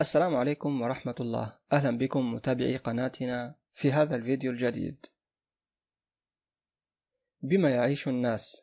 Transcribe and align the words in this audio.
السلام 0.00 0.36
عليكم 0.36 0.80
ورحمة 0.80 1.14
الله. 1.20 1.58
أهلا 1.72 1.98
بكم 1.98 2.34
متابعي 2.34 2.76
قناتنا 2.76 3.54
في 3.72 3.92
هذا 3.92 4.16
الفيديو 4.16 4.52
الجديد. 4.52 5.06
بما 7.42 7.70
يعيش 7.70 8.08
الناس. 8.08 8.62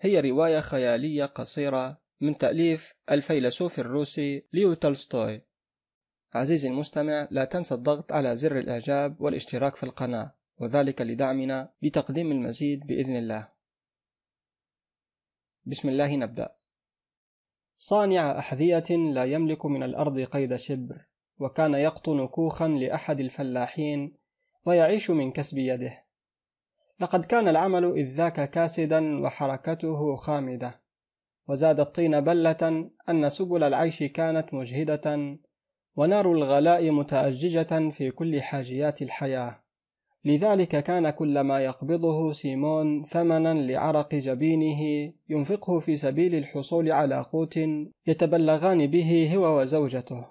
هي 0.00 0.20
رواية 0.20 0.60
خيالية 0.60 1.24
قصيرة 1.24 2.00
من 2.20 2.36
تأليف 2.36 2.94
الفيلسوف 3.10 3.78
الروسي 3.78 4.46
ليو 4.52 4.74
تولستوي. 4.74 5.42
عزيزي 6.34 6.68
المستمع 6.68 7.28
لا 7.30 7.44
تنسى 7.44 7.74
الضغط 7.74 8.12
على 8.12 8.36
زر 8.36 8.58
الإعجاب 8.58 9.20
والاشتراك 9.20 9.76
في 9.76 9.82
القناة 9.82 10.34
وذلك 10.58 11.00
لدعمنا 11.00 11.72
بتقديم 11.82 12.32
المزيد 12.32 12.86
بإذن 12.86 13.16
الله. 13.16 13.48
بسم 15.66 15.88
الله 15.88 16.16
نبدأ. 16.16 16.55
صانع 17.78 18.38
أحذية 18.38 18.96
لا 19.12 19.24
يملك 19.24 19.66
من 19.66 19.82
الأرض 19.82 20.20
قيد 20.20 20.56
شبر 20.56 21.06
وكان 21.38 21.74
يقطن 21.74 22.26
كوخا 22.26 22.68
لأحد 22.68 23.20
الفلاحين 23.20 24.16
ويعيش 24.66 25.10
من 25.10 25.32
كسب 25.32 25.58
يده. 25.58 26.04
لقد 27.00 27.24
كان 27.24 27.48
العمل 27.48 27.84
إذ 27.84 28.14
ذاك 28.14 28.50
كاسدا 28.50 29.22
وحركته 29.22 30.16
خامدة 30.16 30.80
وزاد 31.48 31.80
الطين 31.80 32.20
بلة 32.20 32.90
أن 33.08 33.28
سبل 33.30 33.62
العيش 33.62 34.02
كانت 34.02 34.54
مجهدة 34.54 35.36
ونار 35.96 36.32
الغلاء 36.32 36.90
متأججة 36.90 37.90
في 37.90 38.10
كل 38.10 38.42
حاجيات 38.42 39.02
الحياة. 39.02 39.65
لذلك 40.26 40.84
كان 40.84 41.10
كل 41.10 41.40
ما 41.40 41.60
يقبضه 41.60 42.32
سيمون 42.32 43.04
ثمنا 43.04 43.54
لعرق 43.54 44.14
جبينه 44.14 45.12
ينفقه 45.28 45.80
في 45.80 45.96
سبيل 45.96 46.34
الحصول 46.34 46.92
على 46.92 47.20
قوت 47.32 47.58
يتبلغان 48.06 48.86
به 48.86 49.36
هو 49.36 49.60
وزوجته. 49.60 50.24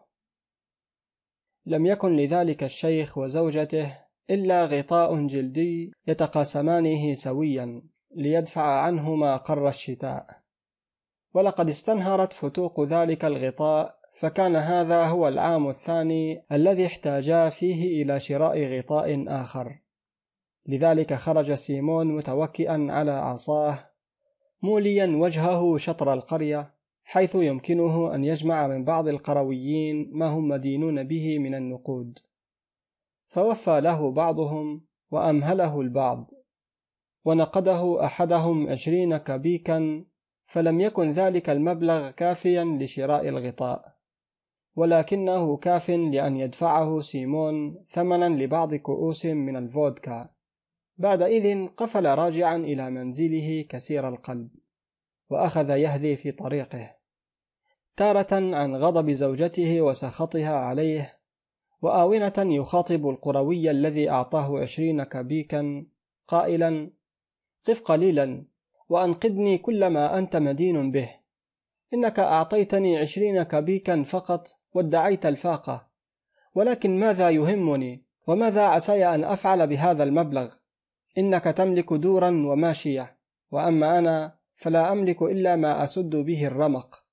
لم 1.66 1.86
يكن 1.86 2.16
لذلك 2.16 2.64
الشيخ 2.64 3.18
وزوجته 3.18 3.98
إلا 4.30 4.66
غطاء 4.66 5.28
جلدي 5.28 5.92
يتقاسمانه 6.08 7.14
سويا 7.14 7.82
ليدفع 8.16 8.82
عنهما 8.82 9.38
قر 9.38 9.68
الشتاء. 9.68 10.26
ولقد 11.34 11.70
استنهرت 11.70 12.34
فتوق 12.34 12.82
ذلك 12.84 13.26
الغطاء 13.26 14.00
فكان 14.20 14.56
هذا 14.56 15.04
هو 15.04 15.28
العام 15.28 15.70
الثاني 15.70 16.46
الذي 16.52 16.86
احتاجا 16.86 17.50
فيه 17.50 18.04
إلى 18.04 18.20
شراء 18.20 18.78
غطاء 18.78 19.26
آخر. 19.28 19.85
لذلك 20.68 21.14
خرج 21.14 21.54
سيمون 21.54 22.08
متوكئا 22.08 22.88
على 22.90 23.12
عصاه 23.12 23.90
موليا 24.62 25.06
وجهه 25.06 25.78
شطر 25.78 26.14
القرية 26.14 26.76
حيث 27.04 27.36
يمكنه 27.36 28.16
أن 28.16 28.24
يجمع 28.24 28.68
من 28.68 28.86
بعض 28.86 29.08
القرويين 29.08 30.10
ما 30.14 30.28
هم 30.28 30.48
مدينون 30.48 31.04
به 31.04 31.40
من 31.40 31.56
النقود. 31.56 32.20
فوفى 33.28 33.82
له 33.82 34.12
بعضهم 34.12 34.86
وأمهله 35.12 35.82
البعض 35.82 36.32
ونقده 37.26 38.06
أحدهم 38.06 38.70
عشرين 38.70 39.18
كبيكا 39.18 40.06
فلم 40.46 40.82
يكن 40.82 41.12
ذلك 41.12 41.50
المبلغ 41.50 42.12
كافيا 42.12 42.64
لشراء 42.64 43.30
الغطاء. 43.30 43.96
ولكنه 44.76 45.58
كاف 45.58 45.90
لأن 45.90 46.38
يدفعه 46.38 47.00
سيمون 47.00 47.86
ثمنا 47.90 48.30
لبعض 48.44 48.76
كؤوس 48.76 49.26
من 49.26 49.56
الفودكا. 49.56 50.35
بعدئذ 50.98 51.68
قفل 51.68 52.06
راجعا 52.06 52.56
إلى 52.56 52.90
منزله 52.90 53.66
كسير 53.70 54.10
القلب 54.10 54.50
وأخذ 55.30 55.70
يهذي 55.70 56.16
في 56.16 56.32
طريقه 56.32 56.96
تارة 57.98 58.56
عن 58.56 58.76
غضب 58.76 59.12
زوجته 59.12 59.82
وسخطها 59.82 60.56
عليه 60.56 61.20
وآونة 61.82 62.34
يخاطب 62.38 63.10
القروي 63.10 63.72
الذي 63.72 64.10
أعطاه 64.10 64.60
عشرين 64.60 65.04
كبيكا 65.04 65.86
قائلا 66.28 66.92
قف 67.68 67.82
قليلا 67.82 68.46
وأنقذني 68.90 69.58
كل 69.58 69.88
ما 69.88 70.18
أنت 70.18 70.36
مدين 70.36 70.92
به 70.92 71.10
إنك 71.94 72.20
أعطيتني 72.20 72.98
عشرين 72.98 73.44
كبيكا 73.44 74.04
فقط 74.04 74.56
وادعيت 74.74 75.26
الفاقة 75.26 75.88
ولكن 76.56 77.00
ماذا 77.00 77.30
يهمني 77.30 78.06
وماذا 78.28 78.62
عساي 78.62 79.16
أن 79.16 79.24
أفعل 79.24 79.68
بهذا 79.68 80.04
المبلغ؟ 80.04 80.54
إنك 81.18 81.44
تملك 81.44 81.94
دورا 81.94 82.30
وماشية 82.30 83.18
وأما 83.52 84.00
أنا 84.00 84.38
فلا 84.56 84.92
أملك 84.92 85.22
إلا 85.22 85.56
ما 85.56 85.84
أسد 85.84 86.16
به 86.16 86.48
الرمق. 86.48 87.06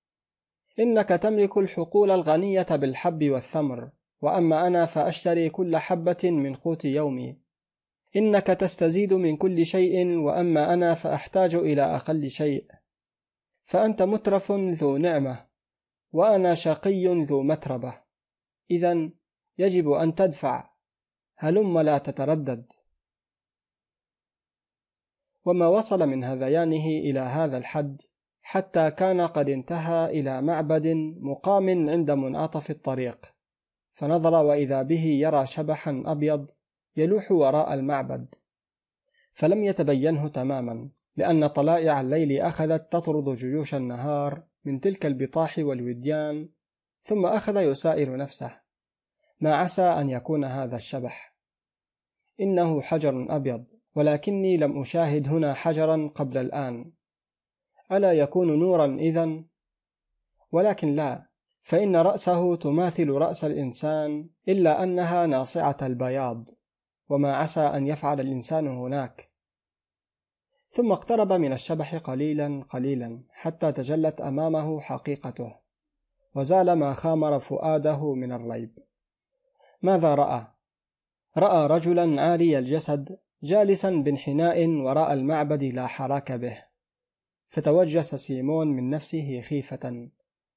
إنك 0.78 1.08
تملك 1.08 1.58
الحقول 1.58 2.10
الغنية 2.10 2.66
بالحب 2.70 3.24
والثمر 3.24 3.90
وأما 4.20 4.66
أنا 4.66 4.86
فأشتري 4.86 5.50
كل 5.50 5.76
حبة 5.76 6.30
من 6.30 6.54
قوت 6.54 6.84
يومي. 6.84 7.38
إنك 8.16 8.46
تستزيد 8.46 9.14
من 9.14 9.36
كل 9.36 9.66
شيء 9.66 10.16
وأما 10.18 10.74
أنا 10.74 10.94
فأحتاج 10.94 11.54
إلى 11.54 11.82
أقل 11.96 12.30
شيء. 12.30 12.66
فأنت 13.64 14.02
مترف 14.02 14.52
ذو 14.52 14.96
نعمة 14.96 15.46
وأنا 16.12 16.54
شقي 16.54 17.06
ذو 17.06 17.42
متربة. 17.42 17.94
إذا 18.70 19.10
يجب 19.58 19.90
أن 19.90 20.14
تدفع 20.14 20.70
هلم 21.36 21.78
لا 21.78 21.98
تتردد. 21.98 22.72
وما 25.44 25.66
وصل 25.66 26.08
من 26.08 26.24
هذيانه 26.24 26.86
إلى 26.86 27.20
هذا 27.20 27.58
الحد 27.58 28.02
حتى 28.42 28.90
كان 28.90 29.20
قد 29.20 29.48
انتهى 29.48 30.20
إلى 30.20 30.42
معبد 30.42 30.86
مقام 31.20 31.90
عند 31.90 32.10
منعطف 32.10 32.70
الطريق. 32.70 33.34
فنظر 33.92 34.44
وإذا 34.44 34.82
به 34.82 35.04
يرى 35.04 35.46
شبحا 35.46 36.02
أبيض 36.06 36.50
يلوح 36.96 37.32
وراء 37.32 37.74
المعبد. 37.74 38.34
فلم 39.32 39.64
يتبينه 39.64 40.28
تماما 40.28 40.88
لأن 41.16 41.46
طلائع 41.46 42.00
الليل 42.00 42.40
أخذت 42.40 42.92
تطرد 42.92 43.34
جيوش 43.34 43.74
النهار 43.74 44.42
من 44.64 44.80
تلك 44.80 45.06
البطاح 45.06 45.58
والوديان 45.58 46.48
ثم 47.02 47.26
أخذ 47.26 47.56
يسائل 47.56 48.16
نفسه. 48.16 48.60
ما 49.40 49.54
عسى 49.54 49.82
أن 49.82 50.10
يكون 50.10 50.44
هذا 50.44 50.76
الشبح. 50.76 51.36
إنه 52.40 52.80
حجر 52.80 53.36
أبيض. 53.36 53.64
ولكني 53.94 54.56
لم 54.56 54.80
أشاهد 54.80 55.28
هنا 55.28 55.54
حجرا 55.54 56.10
قبل 56.14 56.38
الآن 56.38 56.92
ألا 57.92 58.12
يكون 58.12 58.58
نورا 58.58 58.96
إذا؟ 58.96 59.42
ولكن 60.52 60.94
لا 60.94 61.26
فإن 61.62 61.96
رأسه 61.96 62.56
تماثل 62.56 63.10
رأس 63.10 63.44
الإنسان 63.44 64.28
إلا 64.48 64.82
أنها 64.82 65.26
ناصعة 65.26 65.76
البياض 65.82 66.48
وما 67.08 67.36
عسى 67.36 67.60
أن 67.60 67.86
يفعل 67.86 68.20
الإنسان 68.20 68.66
هناك 68.68 69.30
ثم 70.70 70.92
اقترب 70.92 71.32
من 71.32 71.52
الشبح 71.52 71.94
قليلا 71.96 72.64
قليلا 72.68 73.22
حتى 73.30 73.72
تجلت 73.72 74.20
أمامه 74.20 74.80
حقيقته 74.80 75.54
وزال 76.34 76.72
ما 76.72 76.94
خامر 76.94 77.38
فؤاده 77.38 78.14
من 78.14 78.32
الريب 78.32 78.78
ماذا 79.82 80.14
رأى؟ 80.14 80.46
رأى 81.36 81.66
رجلا 81.66 82.22
عاري 82.22 82.58
الجسد 82.58 83.18
جالسا 83.42 83.90
بانحناء 83.90 84.68
وراء 84.68 85.12
المعبد 85.12 85.62
لا 85.64 85.86
حراك 85.86 86.32
به. 86.32 86.64
فتوجس 87.48 88.14
سيمون 88.14 88.68
من 88.68 88.90
نفسه 88.90 89.40
خيفة 89.40 90.08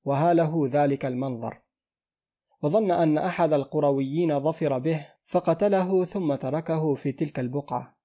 وهاله 0.04 0.70
ذلك 0.72 1.06
المنظر. 1.06 1.62
وظن 2.62 2.92
أن 2.92 3.18
أحد 3.18 3.54
القرويين 3.54 4.40
ظفر 4.40 4.78
به 4.78 5.08
فقتله 5.26 6.06
ثم 6.06 6.36
تركه 6.36 6.96
في 6.96 7.12
تلك 7.12 7.40
البقعة. 7.40 7.98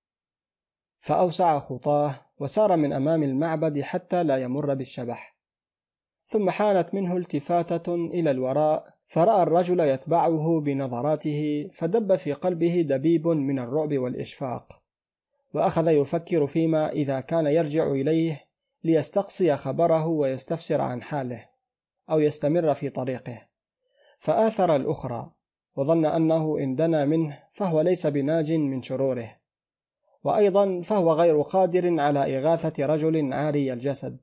فأوسع 1.00 1.58
خطاه 1.58 2.14
وسار 2.38 2.76
من 2.76 2.92
أمام 2.92 3.22
المعبد 3.22 3.80
حتى 3.80 4.22
لا 4.22 4.36
يمر 4.36 4.74
بالشبح. 4.74 5.36
ثم 6.24 6.50
حانت 6.50 6.94
منه 6.94 7.16
التفاتة 7.16 7.94
إلى 7.94 8.30
الوراء 8.30 8.99
فرأى 9.10 9.42
الرجل 9.42 9.80
يتبعه 9.80 10.60
بنظراته 10.60 11.68
فدب 11.72 12.16
في 12.16 12.32
قلبه 12.32 12.84
دبيب 12.88 13.28
من 13.28 13.58
الرعب 13.58 13.98
والإشفاق. 13.98 14.82
وأخذ 15.54 15.88
يفكر 15.88 16.46
فيما 16.46 16.90
إذا 16.90 17.20
كان 17.20 17.46
يرجع 17.46 17.86
إليه 17.86 18.44
ليستقصي 18.84 19.56
خبره 19.56 20.06
ويستفسر 20.06 20.80
عن 20.80 21.02
حاله 21.02 21.44
أو 22.10 22.20
يستمر 22.20 22.74
في 22.74 22.88
طريقه. 22.90 23.38
فآثر 24.18 24.76
الأخرى 24.76 25.30
وظن 25.76 26.04
أنه 26.04 26.58
إن 26.58 26.74
دنا 26.74 27.04
منه 27.04 27.42
فهو 27.52 27.80
ليس 27.80 28.06
بناج 28.06 28.52
من 28.52 28.82
شروره. 28.82 29.36
وأيضا 30.24 30.80
فهو 30.80 31.12
غير 31.12 31.40
قادر 31.40 32.00
على 32.00 32.38
إغاثة 32.38 32.86
رجل 32.86 33.32
عاري 33.32 33.72
الجسد. 33.72 34.20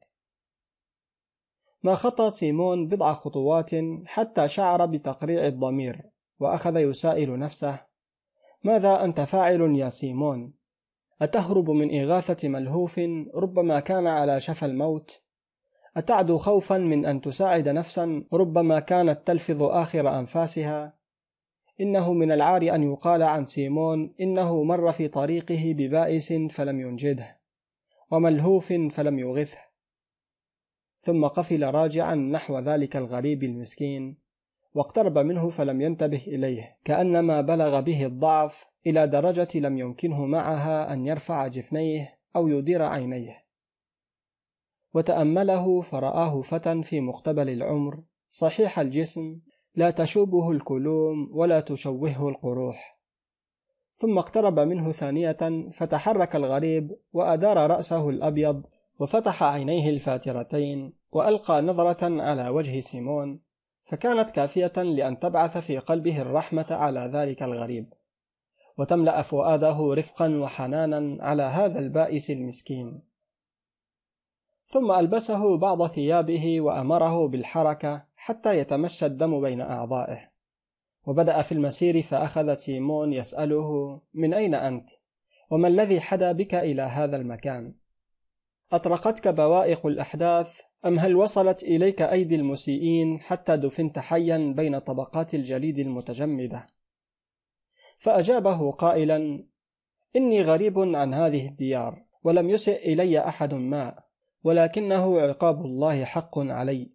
ما 1.83 1.95
خطى 1.95 2.31
سيمون 2.31 2.87
بضع 2.87 3.13
خطوات 3.13 3.71
حتى 4.05 4.47
شعر 4.47 4.85
بتقريع 4.85 5.47
الضمير 5.47 6.01
وأخذ 6.39 6.77
يسائل 6.77 7.39
نفسه 7.39 7.79
ماذا 8.63 9.03
أنت 9.03 9.21
فاعل 9.21 9.61
يا 9.75 9.89
سيمون؟ 9.89 10.53
أتهرب 11.21 11.69
من 11.69 12.01
إغاثة 12.01 12.47
ملهوف 12.47 12.99
ربما 13.35 13.79
كان 13.79 14.07
على 14.07 14.39
شفا 14.39 14.67
الموت؟ 14.67 15.21
أتعدو 15.97 16.37
خوفا 16.37 16.77
من 16.77 17.05
أن 17.05 17.21
تساعد 17.21 17.69
نفسا 17.69 18.23
ربما 18.33 18.79
كانت 18.79 19.27
تلفظ 19.27 19.63
آخر 19.63 20.19
أنفاسها 20.19 20.97
إنه 21.81 22.13
من 22.13 22.31
العار 22.31 22.61
أن 22.61 22.83
يقال 22.83 23.23
عن 23.23 23.45
سيمون 23.45 24.13
إنه 24.21 24.63
مر 24.63 24.91
في 24.91 25.07
طريقه 25.07 25.73
ببائس 25.77 26.33
فلم 26.33 26.79
ينجده 26.79 27.37
وملهوف 28.11 28.73
فلم 28.73 29.19
يغثه 29.19 29.66
ثم 31.07 31.27
قفل 31.27 31.63
راجعا 31.63 32.15
نحو 32.15 32.59
ذلك 32.59 32.95
الغريب 32.95 33.43
المسكين 33.43 34.17
واقترب 34.73 35.17
منه 35.17 35.49
فلم 35.49 35.81
ينتبه 35.81 36.23
إليه 36.27 36.77
كأنما 36.85 37.41
بلغ 37.41 37.79
به 37.79 38.05
الضعف 38.05 38.65
إلى 38.87 39.07
درجة 39.07 39.47
لم 39.55 39.77
يمكنه 39.77 40.25
معها 40.25 40.93
أن 40.93 41.05
يرفع 41.05 41.47
جفنيه 41.47 42.19
أو 42.35 42.47
يدير 42.47 42.83
عينيه. 42.83 43.45
وتأمله 44.93 45.81
فرآه 45.81 46.41
فتى 46.41 46.83
في 46.83 47.01
مقتبل 47.01 47.49
العمر 47.49 48.03
صحيح 48.29 48.79
الجسم 48.79 49.39
لا 49.75 49.91
تشوبه 49.91 50.51
الكلوم 50.51 51.29
ولا 51.31 51.59
تشوهه 51.59 52.29
القروح. 52.29 52.99
ثم 53.95 54.17
اقترب 54.17 54.59
منه 54.59 54.91
ثانية 54.91 55.69
فتحرك 55.71 56.35
الغريب 56.35 56.91
وأدار 57.13 57.57
رأسه 57.57 58.09
الأبيض 58.09 58.63
وفتح 58.99 59.43
عينيه 59.43 59.89
الفاترتين 59.89 60.96
وألقى 61.11 61.61
نظرة 61.61 62.21
على 62.21 62.49
وجه 62.49 62.79
سيمون 62.79 63.39
فكانت 63.85 64.31
كافية 64.31 64.73
لأن 64.75 65.19
تبعث 65.19 65.57
في 65.57 65.77
قلبه 65.77 66.21
الرحمة 66.21 66.65
على 66.69 66.99
ذلك 66.99 67.43
الغريب 67.43 67.93
وتملأ 68.77 69.21
فؤاده 69.21 69.93
رفقا 69.93 70.29
وحنانا 70.35 71.23
على 71.23 71.43
هذا 71.43 71.79
البائس 71.79 72.31
المسكين 72.31 73.01
ثم 74.67 74.91
ألبسه 74.91 75.57
بعض 75.57 75.87
ثيابه 75.87 76.61
وأمره 76.61 77.27
بالحركة 77.27 78.05
حتى 78.15 78.57
يتمشى 78.57 79.05
الدم 79.05 79.41
بين 79.41 79.61
أعضائه 79.61 80.29
وبدأ 81.05 81.41
في 81.41 81.51
المسير 81.51 82.01
فأخذ 82.01 82.57
سيمون 82.57 83.13
يسأله 83.13 84.01
من 84.13 84.33
أين 84.33 84.55
أنت؟ 84.55 84.89
وما 85.49 85.67
الذي 85.67 86.01
حدا 86.01 86.31
بك 86.31 86.55
إلى 86.55 86.81
هذا 86.81 87.17
المكان؟ 87.17 87.73
أطرقتك 88.71 89.27
بوائق 89.27 89.85
الأحداث 89.85 90.61
أم 90.85 90.99
هل 90.99 91.15
وصلت 91.15 91.63
إليك 91.63 92.01
أيدي 92.01 92.35
المسيئين 92.35 93.19
حتى 93.19 93.57
دفنت 93.57 93.99
حيا 93.99 94.53
بين 94.57 94.79
طبقات 94.79 95.33
الجليد 95.33 95.79
المتجمدة؟ 95.79 96.67
فأجابه 97.97 98.71
قائلا: 98.71 99.45
إني 100.15 100.41
غريب 100.41 100.79
عن 100.79 101.13
هذه 101.13 101.47
الديار، 101.47 102.03
ولم 102.23 102.49
يسئ 102.49 102.93
إلي 102.93 103.19
أحد 103.19 103.53
ما، 103.53 103.99
ولكنه 104.43 105.19
عقاب 105.19 105.65
الله 105.65 106.05
حق 106.05 106.39
علي. 106.39 106.91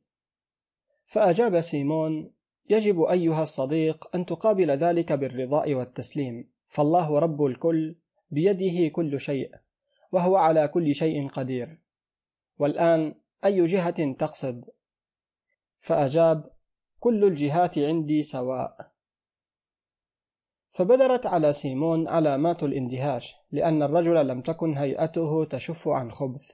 فأجاب 1.06 1.60
سيمون: 1.60 2.30
يجب 2.70 3.02
أيها 3.02 3.42
الصديق 3.42 4.10
أن 4.14 4.26
تقابل 4.26 4.70
ذلك 4.70 5.12
بالرضاء 5.12 5.74
والتسليم، 5.74 6.50
فالله 6.68 7.18
رب 7.18 7.44
الكل، 7.44 7.96
بيده 8.30 8.88
كل 8.88 9.20
شيء، 9.20 9.54
وهو 10.12 10.36
على 10.36 10.68
كل 10.68 10.94
شيء 10.94 11.28
قدير. 11.28 11.78
والآن 12.58 13.14
أي 13.44 13.64
جهة 13.66 14.12
تقصد؟ 14.12 14.64
فأجاب: 15.80 16.50
كل 17.00 17.24
الجهات 17.24 17.78
عندي 17.78 18.22
سواء. 18.22 18.92
فبدرت 20.72 21.26
على 21.26 21.52
سيمون 21.52 22.08
علامات 22.08 22.62
الاندهاش 22.62 23.36
لأن 23.50 23.82
الرجل 23.82 24.28
لم 24.28 24.40
تكن 24.40 24.78
هيئته 24.78 25.44
تشف 25.44 25.88
عن 25.88 26.10
خبث 26.10 26.50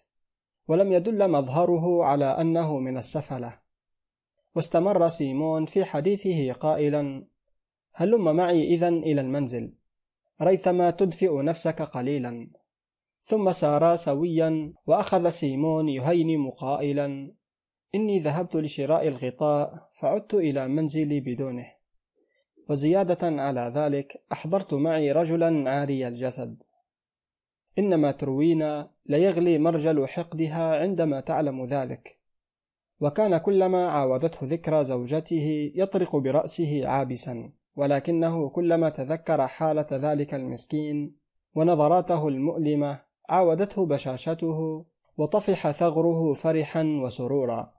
ولم 0.68 0.92
يدل 0.92 1.30
مظهره 1.30 2.04
على 2.04 2.24
أنه 2.24 2.78
من 2.78 2.98
السفلة 2.98 3.58
واستمر 4.54 5.08
سيمون 5.08 5.66
في 5.66 5.84
حديثه 5.84 6.52
قائلا 6.52 7.26
هلم 7.92 8.36
معي 8.36 8.64
إذا 8.74 8.88
إلى 8.88 9.20
المنزل 9.20 9.74
ريثما 10.42 10.90
تدفئ 10.90 11.42
نفسك 11.42 11.82
قليلا 11.82 12.50
ثم 13.28 13.52
سارا 13.52 13.96
سويا 13.96 14.72
وأخذ 14.86 15.30
سيمون 15.30 15.88
يهينم 15.88 16.50
قائلا 16.50 17.32
إني 17.94 18.20
ذهبت 18.20 18.56
لشراء 18.56 19.08
الغطاء 19.08 19.88
فعدت 19.94 20.34
إلى 20.34 20.68
منزلي 20.68 21.20
بدونه. 21.20 21.66
وزيادة 22.68 23.42
على 23.42 23.72
ذلك 23.74 24.24
أحضرت 24.32 24.74
معي 24.74 25.12
رجلا 25.12 25.70
عاري 25.70 26.08
الجسد. 26.08 26.62
إنما 27.78 28.10
تروينا 28.10 28.90
ليغلي 29.06 29.58
مرجل 29.58 30.08
حقدها 30.08 30.78
عندما 30.78 31.20
تعلم 31.20 31.66
ذلك. 31.66 32.18
وكان 33.00 33.38
كلما 33.38 33.88
عاودته 33.88 34.38
ذكرى 34.42 34.84
زوجته 34.84 35.72
يطرق 35.74 36.16
برأسه 36.16 36.88
عابسا 36.88 37.52
ولكنه 37.76 38.48
كلما 38.48 38.88
تذكر 38.88 39.46
حالة 39.46 39.86
ذلك 39.92 40.34
المسكين 40.34 41.16
ونظراته 41.54 42.28
المؤلمة 42.28 43.07
عاودته 43.28 43.86
بشاشته 43.86 44.84
وطفح 45.16 45.70
ثغره 45.70 46.34
فرحا 46.34 46.82
وسرورا. 46.82 47.74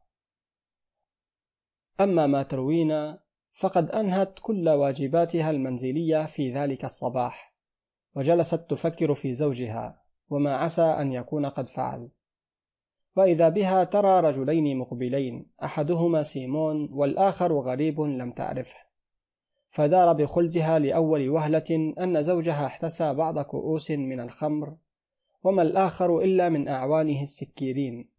أما 2.02 2.28
ما 2.28 2.44
تروينا 2.44 3.20
فقد 3.54 3.92
أنهت 3.92 4.40
كل 4.42 4.70
واجباتها 4.70 5.52
المنزلية 5.52 6.26
في 6.26 6.54
ذلك 6.54 6.86
الصباح 6.86 7.56
وجلست 8.16 8.70
تفكر 8.70 9.14
في 9.14 9.34
زوجها 9.34 10.02
وما 10.30 10.56
عسى 10.56 10.82
أن 10.82 11.14
يكون 11.14 11.46
قد 11.46 11.70
فعل. 11.70 12.10
وإذا 13.16 13.50
بها 13.50 13.84
ترى 13.84 14.22
رجلين 14.22 14.78
مقبلين 14.78 15.52
أحدهما 15.64 16.24
سيمون 16.24 16.90
والآخر 16.92 17.54
غريب 17.54 18.02
لم 18.02 18.32
تعرفه. 18.32 18.78
فدار 19.70 20.14
بخلدها 20.14 20.80
لأول 20.80 21.30
وهلة 21.30 21.94
أن 22.00 22.22
زوجها 22.22 22.66
احتسى 22.66 23.14
بعض 23.14 23.40
كؤوس 23.40 23.92
من 23.92 24.20
الخمر 24.20 24.78
وما 25.44 25.62
الآخر 25.62 26.20
إلا 26.20 26.50
من 26.50 26.68
أعوانه 26.68 27.22
السكيرين 27.22 28.10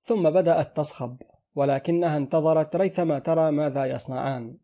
ثم 0.00 0.30
بدأت 0.30 0.76
تصخب 0.76 1.16
ولكنها 1.54 2.16
انتظرت 2.16 2.76
ريثما 2.76 3.18
ترى 3.18 3.50
ماذا 3.50 3.84
يصنعان. 3.84 4.56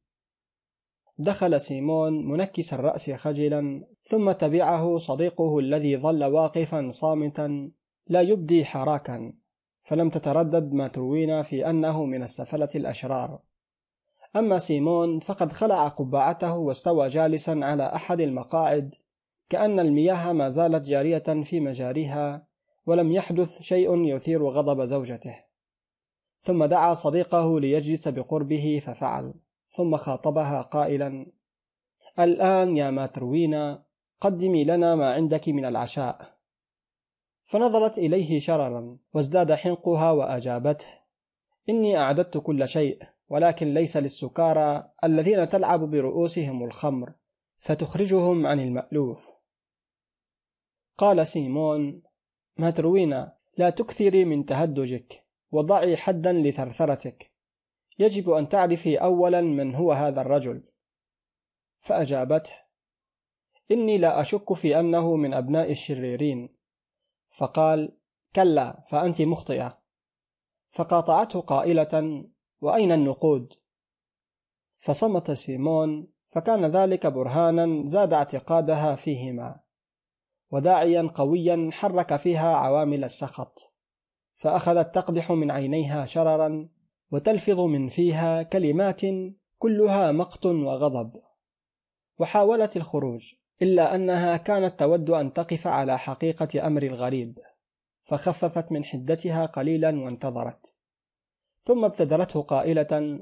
دخل 1.19 1.60
سيمون 1.60 2.26
منكس 2.26 2.75
الرأس 2.75 3.10
خجلا 3.10 3.87
ثم 4.02 4.32
تبعه 4.32 4.98
صديقه 4.98 5.58
الذي 5.58 5.96
ظل 5.96 6.25
واقفا 6.25 6.88
صامتا 6.90 7.70
لا 8.06 8.20
يبدي 8.20 8.64
حراكا. 8.64 9.32
فلم 9.82 10.10
تتردد 10.10 10.72
ما 10.72 10.88
تروينا 10.88 11.42
في 11.42 11.70
أنه 11.70 12.04
من 12.04 12.22
السفلة 12.22 12.69
الأشرار. 12.75 13.40
أما 14.37 14.58
سيمون 14.58 15.20
فقد 15.20 15.52
خلع 15.52 15.88
قبعته 15.88 16.56
واستوى 16.56 17.09
جالسا 17.09 17.61
على 17.62 17.94
أحد 17.94 18.21
المقاعد 18.21 18.94
كأن 19.49 19.81
المياه 19.81 20.33
ما 20.33 20.50
زالت 20.50 20.87
جارية 20.87 21.43
في 21.45 21.61
مجاريها 21.61 22.47
ولم 22.87 23.12
يحدث 23.12 23.62
شيء 23.62 24.05
يثير 24.05 24.49
غضب 24.49 24.85
زوجته. 24.85 25.37
ثم 26.38 26.65
دعا 26.65 26.95
صديقه 26.95 27.61
ليجلس 27.61 28.09
بقربه 28.09 28.83
ففعل 28.87 29.35
ثم 29.69 29.97
خاطبها 29.97 30.62
قائلا 30.62 31.26
الآن 32.19 32.76
يا 32.76 32.91
ما 32.91 33.07
تروينا 33.07 33.85
قدمي 34.21 34.65
لنا 34.65 34.95
ما 34.95 35.12
عندك 35.12 35.49
من 35.49 35.65
العشاء. 35.65 36.37
فنظرت 37.45 37.99
إليه 37.99 38.38
شررا 38.38 38.99
وازداد 39.15 39.53
حنقها 39.53 40.11
وأجابته 40.11 40.87
إني 41.69 41.99
أعددت 41.99 42.38
كل 42.38 42.69
شيء 42.69 43.03
ولكن 43.29 43.75
ليس 43.75 43.97
للسكارى 43.97 44.91
الذين 45.05 45.49
تلعب 45.49 45.81
برؤوسهم 45.91 46.65
الخمر 46.65 47.12
فتخرجهم 47.59 48.47
عن 48.47 48.61
المألوف. 48.61 49.36
قال 50.99 51.26
سيمون 51.26 52.03
ما 52.57 52.71
تروينا 52.71 53.37
لا 53.57 53.71
تكثري 53.71 54.25
من 54.25 54.47
تهدجك 54.47 55.26
وضعي 55.53 55.97
حدا 55.97 56.33
لثرثرتك. 56.33 57.33
يجب 57.99 58.31
أن 58.31 58.49
تعرفي 58.49 58.97
أولا 58.97 59.41
من 59.41 59.75
هو 59.75 59.93
هذا 59.93 60.21
الرجل. 60.21 60.62
فأجابته 61.81 62.53
إني 63.71 63.99
لا 63.99 64.21
أشك 64.21 64.53
في 64.53 64.81
أنه 64.81 65.17
من 65.17 65.35
أبناء 65.35 65.71
الشريرين. 65.71 66.57
فقال 67.31 67.99
كلا 68.37 68.85
فأنت 68.88 69.23
مخطئة. 69.23 69.79
فقاطعته 70.71 71.41
قائلة 71.41 72.25
وأين 72.61 72.93
النقود؟ 72.93 73.53
فصمت 74.79 75.31
سيمون 75.31 76.09
فكان 76.26 76.65
ذلك 76.67 77.07
برهانا 77.07 77.87
زاد 77.87 78.12
اعتقادها 78.12 78.95
فيهما. 78.95 79.65
وداعيا 80.50 81.11
قويا 81.15 81.71
حرك 81.73 82.17
فيها 82.17 82.57
عوامل 82.57 83.05
السخط 83.05 83.73
فأخذت 84.37 84.95
تقدح 84.95 85.33
من 85.33 85.50
عينيها 85.50 86.05
شررا 86.05 86.69
وتلفظ 87.11 87.61
من 87.61 87.88
فيها 87.88 88.43
كلمات 88.43 89.00
كلها 89.59 90.12
مقت 90.12 90.47
وغضب 90.47 91.12
وحاولت 92.19 92.76
الخروج 92.76 93.35
إلا 93.62 93.95
أنها 93.95 94.37
كانت 94.37 94.81
تود 94.81 95.11
أن 95.11 95.33
تقف 95.33 95.67
على 95.67 95.99
حقيقة 95.99 96.67
أمر 96.67 96.83
الغريب 96.83 97.38
فخففت 98.05 98.73
من 98.73 98.85
حدتها 98.85 99.47
قليلا 99.47 100.00
وانتظرت 100.00 100.75
ثم 101.62 101.85
ابتدرته 101.85 102.43
قائلة 102.43 103.21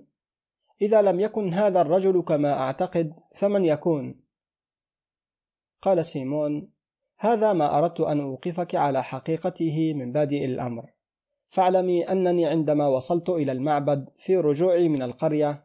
إذا 0.83 1.03
لم 1.03 1.21
يكن 1.21 1.55
هذا 1.55 1.81
الرجل 1.81 2.23
كما 2.23 2.53
أعتقد 2.53 3.15
فمن 3.35 3.65
يكون؟ 3.65 4.21
قال 5.83 6.05
سيمون 6.05 6.74
هذا 7.19 7.53
ما 7.53 7.79
أردت 7.79 8.01
أن 8.01 8.21
أوقفك 8.21 8.75
على 8.75 9.03
حقيقته 9.05 9.95
من 9.95 10.13
بادئ 10.13 10.45
الأمر. 10.45 10.91
فاعلمي 11.49 12.09
أنني 12.09 12.47
عندما 12.47 12.87
وصلت 12.87 13.31
إلى 13.31 13.53
المعبد 13.53 14.09
في 14.19 14.37
رجوعي 14.37 14.89
من 14.89 15.03
القرية 15.03 15.65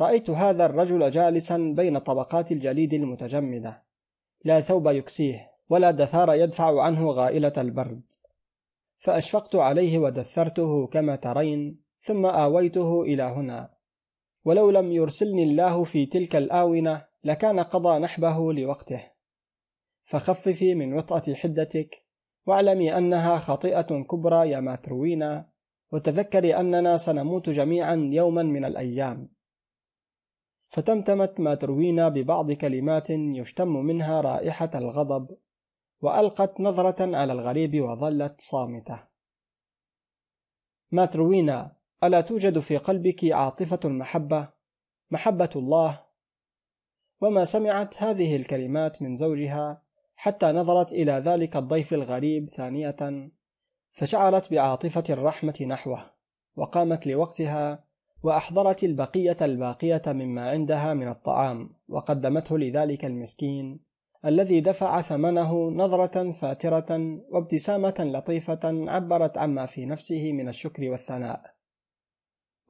رأيت 0.00 0.30
هذا 0.30 0.66
الرجل 0.66 1.10
جالسا 1.10 1.74
بين 1.76 1.98
طبقات 1.98 2.52
الجليد 2.52 2.94
المتجمدة. 2.94 3.82
لا 4.44 4.60
ثوب 4.60 4.86
يكسيه 4.88 5.50
ولا 5.70 5.90
دثار 5.90 6.34
يدفع 6.34 6.82
عنه 6.82 7.10
غائلة 7.10 7.52
البرد. 7.56 8.02
فأشفقت 8.98 9.56
عليه 9.56 9.98
ودثرته 9.98 10.86
كما 10.86 11.16
ترين 11.16 11.80
ثم 12.00 12.26
آويته 12.26 13.02
إلى 13.02 13.22
هنا. 13.22 13.70
ولو 14.44 14.70
لم 14.70 14.92
يرسلني 14.92 15.42
الله 15.42 15.84
في 15.84 16.06
تلك 16.06 16.36
الآونة 16.36 17.04
لكان 17.24 17.60
قضى 17.60 17.98
نحبه 17.98 18.52
لوقته. 18.52 19.17
فخففي 20.08 20.74
من 20.74 20.94
وطأة 20.94 21.34
حدتك 21.34 22.04
واعلمي 22.46 22.98
أنها 22.98 23.38
خطيئة 23.38 24.02
كبرى 24.02 24.50
يا 24.50 24.60
ما 24.60 24.76
تروينا 24.76 25.50
وتذكري 25.92 26.56
أننا 26.56 26.96
سنموت 26.96 27.50
جميعا 27.50 28.10
يوما 28.12 28.42
من 28.42 28.64
الأيام. 28.64 29.28
فتمتمت 30.68 31.40
ما 31.40 31.54
تروينا 31.54 32.08
ببعض 32.08 32.52
كلمات 32.52 33.10
يشتم 33.10 33.68
منها 33.68 34.20
رائحة 34.20 34.70
الغضب 34.74 35.36
وألقت 36.00 36.60
نظرة 36.60 37.16
على 37.16 37.32
الغريب 37.32 37.80
وظلت 37.80 38.40
صامتة. 38.40 39.02
ما 40.90 41.06
تروينا 41.06 41.76
ألا 42.04 42.20
توجد 42.20 42.58
في 42.58 42.76
قلبك 42.76 43.24
عاطفة 43.32 43.80
المحبة 43.84 44.48
محبة 45.10 45.50
الله؟ 45.56 46.04
وما 47.20 47.44
سمعت 47.44 48.02
هذه 48.02 48.36
الكلمات 48.36 49.02
من 49.02 49.16
زوجها 49.16 49.87
حتى 50.20 50.46
نظرت 50.46 50.92
إلى 50.92 51.12
ذلك 51.12 51.56
الضيف 51.56 51.94
الغريب 51.94 52.48
ثانية 52.48 53.30
فشعرت 53.92 54.50
بعاطفة 54.50 55.04
الرحمة 55.10 55.66
نحوه 55.68 56.10
وقامت 56.56 57.06
لوقتها 57.06 57.84
وأحضرت 58.22 58.84
البقية 58.84 59.36
الباقية 59.42 60.02
مما 60.06 60.50
عندها 60.50 60.94
من 60.94 61.08
الطعام 61.08 61.70
وقدمته 61.88 62.58
لذلك 62.58 63.04
المسكين 63.04 63.80
الذي 64.24 64.60
دفع 64.60 65.02
ثمنه 65.02 65.70
نظرة 65.70 66.30
فاترة 66.30 67.18
وابتسامة 67.30 67.94
لطيفة 67.98 68.60
عبرت 68.64 69.38
عما 69.38 69.66
في 69.66 69.86
نفسه 69.86 70.32
من 70.32 70.48
الشكر 70.48 70.90
والثناء. 70.90 71.54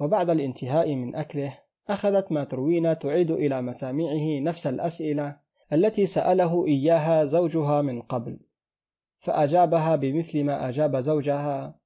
وبعد 0.01 0.31
الانتهاء 0.31 0.95
من 0.95 1.17
أكله 1.17 1.59
أخذت 1.89 2.33
ما 2.33 2.45
تروينا 2.45 2.95
تعيد 2.95 3.31
إلى 3.31 3.63
مسامعه 3.63 4.41
نفس 4.41 4.67
الأسئلة 4.67 5.48
التي 5.73 6.07
سأله 6.07 6.67
إياها 6.67 7.25
زوجها 7.25 7.83
من 7.83 8.03
قبل 8.03 8.39
فأجابها 9.19 9.97
بمثل 9.97 10.45
ما 10.45 10.69
أجاب 10.69 10.97
زوجها 10.97 11.79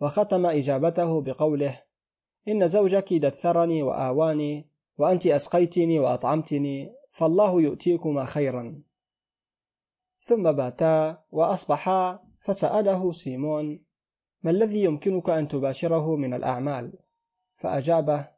وختم 0.00 0.46
إجابته 0.46 1.20
بقوله 1.20 1.82
إن 2.48 2.68
زوجك 2.68 3.14
دثرني 3.14 3.82
وآواني 3.82 4.68
وأنت 4.98 5.26
أسقيتني 5.26 5.98
وأطعمتني 5.98 6.92
فالله 7.10 7.60
يؤتيكما 7.60 8.24
خيرا. 8.24 8.82
ثم 10.20 10.52
باتا 10.52 11.22
وأصبحا 11.30 12.24
فسأله 12.40 13.12
سيمون 13.12 13.82
ما 14.42 14.50
الذي 14.50 14.84
يمكنك 14.84 15.30
أن 15.30 15.48
تباشره 15.48 16.16
من 16.16 16.34
الأعمال؟ 16.34 16.92
فأجابه 17.56 18.28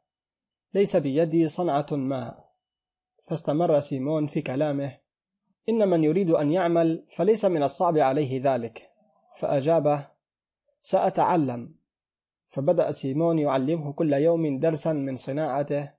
ليس 0.73 0.95
بيدي 0.95 1.47
صنعة 1.47 1.87
ما. 1.91 2.43
فاستمر 3.25 3.79
سيمون 3.79 4.27
في 4.27 4.41
كلامه 4.41 4.97
إن 5.69 5.87
من 5.87 6.03
يريد 6.03 6.29
أن 6.31 6.51
يعمل 6.51 7.03
فليس 7.09 7.45
من 7.45 7.63
الصعب 7.63 7.97
عليه 7.97 8.41
ذلك. 8.43 8.89
فأجابه 9.37 10.07
سأتعلم. 10.81 11.75
فبدأ 12.49 12.91
سيمون 12.91 13.39
يعلمه 13.39 13.93
كل 13.93 14.13
يوم 14.13 14.59
درسا 14.59 14.93
من 14.93 15.15
صناعته 15.15 15.91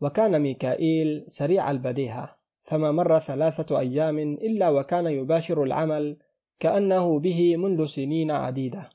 وكان 0.00 0.42
ميكائيل 0.42 1.24
سريع 1.26 1.70
البديهة 1.70 2.36
فما 2.64 2.90
مر 2.90 3.18
ثلاثة 3.18 3.78
أيام 3.78 4.18
إلا 4.18 4.68
وكان 4.68 5.06
يباشر 5.06 5.62
العمل 5.62 6.16
كأنه 6.60 7.18
به 7.18 7.56
منذ 7.56 7.86
سنين 7.86 8.30
عديدة. 8.30 8.90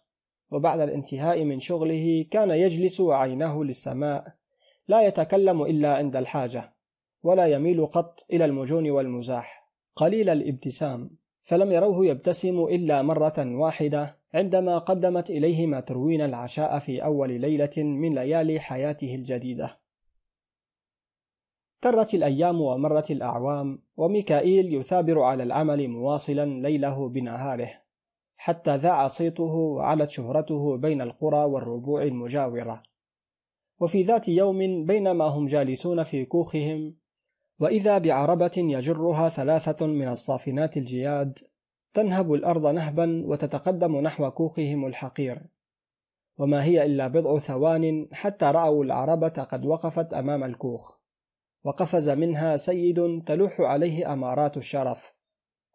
وبعد 0.52 0.80
الانتهاء 0.80 1.44
من 1.44 1.60
شغله 1.60 2.26
كان 2.32 2.50
يجلس 2.50 3.00
وعيناه 3.00 3.64
للسماء 3.64 4.34
لا 4.88 5.08
يتكلم 5.08 5.62
إلا 5.62 5.96
عند 5.96 6.16
الحاجة. 6.16 6.77
ولا 7.24 7.46
يميل 7.48 7.86
قط 7.86 8.26
إلى 8.32 8.46
المجون 8.46 8.90
والمزاح. 8.90 9.68
قليل 9.96 10.30
الابتسام 10.30 11.10
فلم 11.44 11.72
يروه 11.72 12.06
يبتسم 12.06 12.64
إلا 12.64 13.02
مرة 13.02 13.34
واحدة 13.38 14.18
عندما 14.34 14.78
قدمت 14.78 15.30
إليه 15.30 15.68
ما 15.68 15.80
تروين 15.80 16.22
العشاء 16.22 16.80
في 16.80 17.04
أول 17.04 17.42
ليلة 17.42 17.74
من 17.78 18.16
ليالي 18.16 18.60
حياته 18.60 19.16
الجديدة. 19.16 19.80
كرت 21.84 22.14
الأيام 22.14 22.62
ومرت 22.62 23.12
الأعوام 23.12 23.82
وميكائيل 23.98 24.74
يثابر 24.74 25.22
على 25.22 25.44
العمل 25.44 25.88
مواصلا 25.88 26.46
ليله 26.46 27.10
بنهاره 27.10 27.70
حتى 28.38 28.78
ذاع 28.78 29.08
صيته 29.08 29.44
وعلت 29.44 30.10
شهرته 30.10 30.78
بين 30.78 31.02
القرى 31.02 31.44
والربوع 31.44 32.04
المجاورة. 32.04 32.84
وفي 33.80 34.04
ذات 34.04 34.28
يوم 34.28 34.86
بينما 34.86 35.26
هم 35.26 35.46
جالسون 35.46 36.04
في 36.04 36.26
كوخهم 36.26 36.96
وإذا 37.60 37.98
بعربة 37.98 38.52
يجرها 38.58 39.30
ثلاثة 39.30 39.88
من 39.88 40.08
الصافنات 40.08 40.78
الجياد 40.78 41.40
تنهب 41.94 42.34
الأرض 42.34 42.68
نهبا 42.68 43.24
وتتقدم 43.26 43.98
نحو 44.02 44.32
كوخهم 44.32 44.86
الحقير. 44.86 45.42
وما 46.38 46.64
هي 46.64 46.86
إلا 46.86 47.08
بضع 47.08 47.40
ثوان 47.40 48.08
حتى 48.12 48.46
رأوا 48.46 48.84
العربة 48.84 49.28
قد 49.28 49.66
وقفت 49.66 50.14
أمام 50.14 50.44
الكوخ. 50.44 50.98
وقفز 51.64 52.10
منها 52.10 52.58
سيد 52.58 53.24
تلوح 53.26 53.62
عليه 53.62 54.14
أمارات 54.14 54.58
الشرف. 54.58 55.14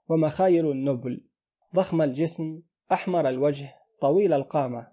ومخايل 0.09 0.71
النبل 0.71 1.27
ضخم 1.75 2.03
الجسم 2.03 2.63
أحمر 2.93 3.29
الوجه 3.29 3.75
طويل 4.01 4.33
القامة. 4.33 4.93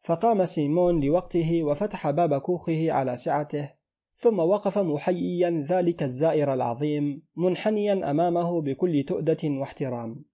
فقام 0.00 0.44
سيمون 0.44 1.00
لوقته 1.04 1.64
وفتح 1.64 2.10
باب 2.10 2.40
كوخه 2.40 2.92
على 2.92 3.16
سعته 3.16 3.77
ثم 4.20 4.38
وقف 4.38 4.78
محييا 4.78 5.64
ذلك 5.68 6.02
الزائر 6.02 6.54
العظيم 6.54 7.22
منحنيا 7.36 8.10
أمامه 8.10 8.62
بكل 8.62 9.04
تؤدة 9.08 9.38
واحترام. 9.44 10.24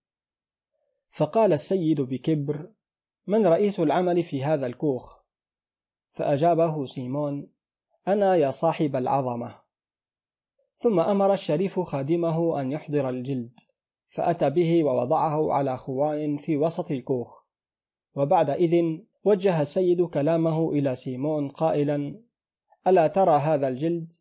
فقال 1.10 1.52
السيد 1.52 2.00
بكبر 2.00 2.70
من 3.26 3.46
رئيس 3.46 3.80
العمل 3.80 4.22
في 4.22 4.44
هذا 4.44 4.66
الكوخ؟ 4.66 5.20
فأجابه 6.10 6.84
سيمون 6.84 7.50
أنا 8.08 8.36
يا 8.36 8.50
صاحب 8.50 8.96
العظمة. 8.96 9.60
ثم 10.74 11.00
أمر 11.00 11.32
الشريف 11.32 11.80
خادمه 11.80 12.60
أن 12.60 12.72
يحضر 12.72 13.08
الجلد 13.08 13.60
فأتى 14.08 14.50
به 14.50 14.84
ووضعه 14.84 15.52
على 15.52 15.76
خوان 15.76 16.36
في 16.36 16.56
وسط 16.56 16.90
الكوخ. 16.90 17.44
وبعد 18.14 18.50
إذن 18.50 19.06
وجه 19.24 19.62
السيد 19.62 20.02
كلامه 20.02 20.70
إلى 20.70 20.96
سيمون 20.96 21.48
قائلا 21.48 22.24
ألا 22.86 23.06
ترى 23.06 23.38
هذا 23.38 23.68
الجلد؟ 23.68 24.12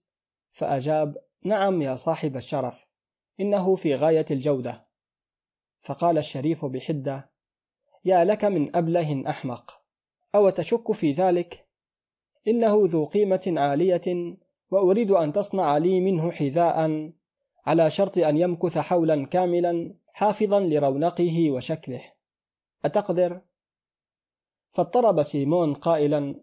فأجاب: 0.52 1.18
نعم 1.44 1.82
يا 1.82 1.96
صاحب 1.96 2.36
الشرف، 2.36 2.88
إنه 3.40 3.76
في 3.76 3.96
غاية 3.96 4.26
الجودة. 4.32 4.88
فقال 5.82 6.18
الشريف 6.18 6.66
بحدة: 6.66 7.32
يا 8.06 8.24
لك 8.24 8.46
من 8.46 8.76
أبله 8.76 9.30
أحمق، 9.30 9.82
أو 10.36 10.50
تشك 10.50 10.92
في 10.92 11.12
ذلك؟ 11.12 11.68
إنه 12.48 12.82
ذو 12.86 13.06
قيمة 13.06 13.54
عالية، 13.58 14.38
وأريد 14.72 15.12
أن 15.12 15.34
تصنع 15.34 15.78
لي 15.78 16.00
منه 16.00 16.32
حذاء، 16.32 17.12
على 17.66 17.92
شرط 17.92 18.18
أن 18.18 18.38
يمكث 18.38 18.78
حولا 18.78 19.26
كاملا 19.26 19.96
حافظا 20.14 20.60
لرونقه 20.60 21.52
وشكله. 21.52 22.02
أتقدر؟ 22.86 23.42
فاضطرب 24.72 25.24
سيمون 25.24 25.74
قائلا: 25.74 26.36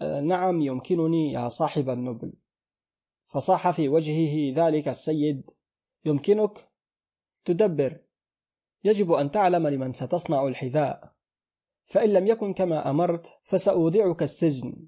نعم 0.00 0.60
يمكنني 0.60 1.32
يا 1.32 1.48
صاحب 1.48 1.90
النبل. 1.90 2.32
فصاح 3.28 3.70
في 3.70 3.88
وجهه 3.88 4.66
ذلك 4.66 4.88
السيد 4.88 5.50
يمكنك؟ 6.04 6.68
تدبر. 7.44 8.00
يجب 8.84 9.12
أن 9.12 9.30
تعلم 9.30 9.68
لمن 9.68 9.92
ستصنع 9.92 10.46
الحذاء. 10.46 11.12
فإن 11.84 12.12
لم 12.12 12.26
يكن 12.26 12.54
كما 12.54 12.90
أمرت 12.90 13.32
فساودعك 13.42 14.22
السجن. 14.22 14.86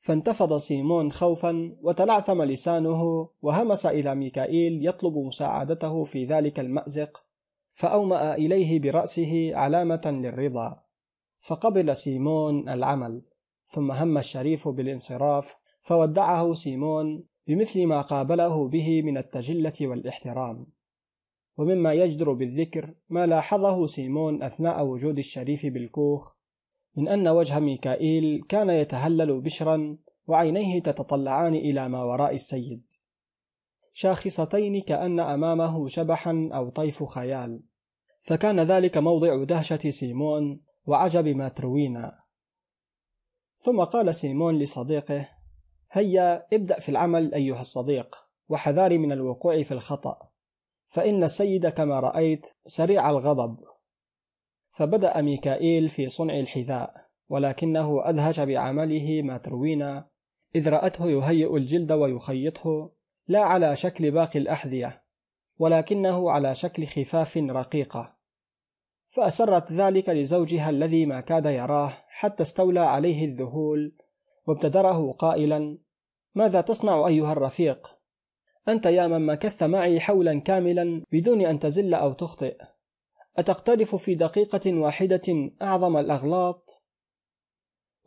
فانتفض 0.00 0.58
سيمون 0.58 1.12
خوفا 1.12 1.76
وتلعثم 1.82 2.42
لسانه 2.42 3.30
وهمس 3.42 3.86
إلى 3.86 4.14
ميكائيل 4.14 4.86
يطلب 4.88 5.18
مساعدته 5.18 6.04
في 6.04 6.24
ذلك 6.24 6.60
المأزق 6.60 7.24
فأومأ 7.72 8.34
إليه 8.34 8.80
برأسه 8.80 9.56
علامة 9.56 10.00
للرضا. 10.06 10.82
فقبل 11.40 11.96
سيمون 11.96 12.68
العمل. 12.68 13.22
ثم 13.70 13.92
هم 13.92 14.18
الشريف 14.18 14.68
بالانصراف 14.68 15.56
فودعه 15.80 16.52
سيمون 16.52 17.24
بمثل 17.46 17.86
ما 17.86 18.00
قابله 18.00 18.68
به 18.68 19.02
من 19.02 19.18
التجلة 19.18 19.72
والاحترام. 19.80 20.66
ومما 21.56 21.92
يجدر 21.92 22.32
بالذكر 22.32 22.94
ما 23.08 23.26
لاحظه 23.26 23.86
سيمون 23.86 24.42
أثناء 24.42 24.86
وجود 24.86 25.18
الشريف 25.18 25.66
بالكوخ 25.66 26.36
من 26.96 27.08
أن 27.08 27.28
وجه 27.28 27.60
ميكائيل 27.60 28.42
كان 28.48 28.70
يتهلل 28.70 29.40
بشرا 29.40 29.98
وعينيه 30.26 30.82
تتطلعان 30.82 31.54
إلى 31.54 31.88
ما 31.88 32.02
وراء 32.02 32.34
السيد. 32.34 32.82
شاخصتين 33.92 34.82
كأن 34.82 35.20
أمامه 35.20 35.88
شبحا 35.88 36.50
أو 36.52 36.70
طيف 36.70 37.04
خيال. 37.04 37.62
فكان 38.22 38.60
ذلك 38.60 38.98
موضع 38.98 39.44
دهشة 39.44 39.90
سيمون 39.90 40.60
وعجب 40.86 41.28
ما 41.28 41.48
تروينا 41.48 42.18
ثم 43.62 43.84
قال 43.84 44.14
سيمون 44.14 44.58
لصديقه 44.58 45.28
هيا 45.92 46.46
ابدأ 46.52 46.80
في 46.80 46.88
العمل 46.88 47.34
أيها 47.34 47.60
الصديق 47.60 48.16
وحذاري 48.48 48.98
من 48.98 49.12
الوقوع 49.12 49.62
في 49.62 49.74
الخطأ 49.74 50.30
فإن 50.88 51.24
السيد 51.24 51.68
كما 51.68 52.00
رأيت 52.00 52.46
سريع 52.66 53.10
الغضب. 53.10 53.58
فبدأ 54.70 55.20
ميكائيل 55.20 55.88
في 55.88 56.08
صنع 56.08 56.38
الحذاء 56.38 57.06
ولكنه 57.28 58.08
أدهش 58.08 58.40
بعمله 58.40 59.22
ما 59.22 59.36
تروينا 59.38 60.08
إذ 60.54 60.68
رأته 60.68 61.10
يهيئ 61.10 61.56
الجلد 61.56 61.92
ويخيطه 61.92 62.92
لا 63.28 63.40
على 63.40 63.76
شكل 63.76 64.10
باقي 64.10 64.38
الأحذية 64.38 65.02
ولكنه 65.58 66.30
على 66.30 66.54
شكل 66.54 66.86
خفاف 66.86 67.36
رقيقة. 67.36 68.19
فأسرت 69.10 69.72
ذلك 69.72 70.08
لزوجها 70.08 70.70
الذي 70.70 71.06
ما 71.06 71.20
كاد 71.20 71.46
يراه 71.46 71.96
حتى 72.08 72.42
استولى 72.42 72.80
عليه 72.80 73.24
الذهول 73.24 73.92
وابتدره 74.46 75.12
قائلا 75.12 75.78
ماذا 76.34 76.60
تصنع 76.60 77.06
أيها 77.06 77.32
الرفيق؟ 77.32 77.96
أنت 78.68 78.86
يا 78.86 79.06
من 79.06 79.26
مكثت 79.26 79.62
معي 79.62 80.00
حولا 80.00 80.40
كاملا 80.40 81.04
بدون 81.12 81.40
أن 81.40 81.58
تزل 81.58 81.94
أو 81.94 82.12
تخطئ 82.12 82.56
أتقترف 83.36 83.94
في 83.94 84.14
دقيقة 84.14 84.74
واحدة 84.74 85.50
أعظم 85.62 85.96
الأغلاط؟ 85.96 86.82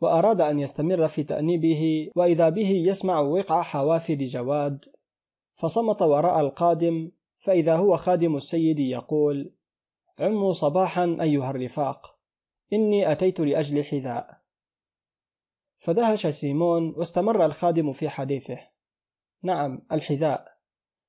وأراد 0.00 0.40
أن 0.40 0.60
يستمر 0.60 1.08
في 1.08 1.22
تأنيبه 1.22 2.10
وإذا 2.16 2.48
به 2.48 2.70
يسمع 2.70 3.20
وقع 3.20 3.62
حوافر 3.62 4.14
جواد 4.14 4.84
فصمت 5.54 6.02
وراء 6.02 6.40
القادم 6.40 7.10
فإذا 7.38 7.76
هو 7.76 7.96
خادم 7.96 8.36
السيد 8.36 8.78
يقول 8.78 9.52
عموا 10.20 10.52
صباحا 10.52 11.16
أيها 11.20 11.50
الرفاق. 11.50 12.18
إني 12.72 13.12
أتيت 13.12 13.40
لأجل 13.40 13.84
حذاء. 13.84 14.40
فدهش 15.78 16.26
سيمون 16.26 16.94
واستمر 16.96 17.46
الخادم 17.46 17.92
في 17.92 18.08
حديثه. 18.08 18.58
نعم 19.42 19.86
الحذاء. 19.92 20.54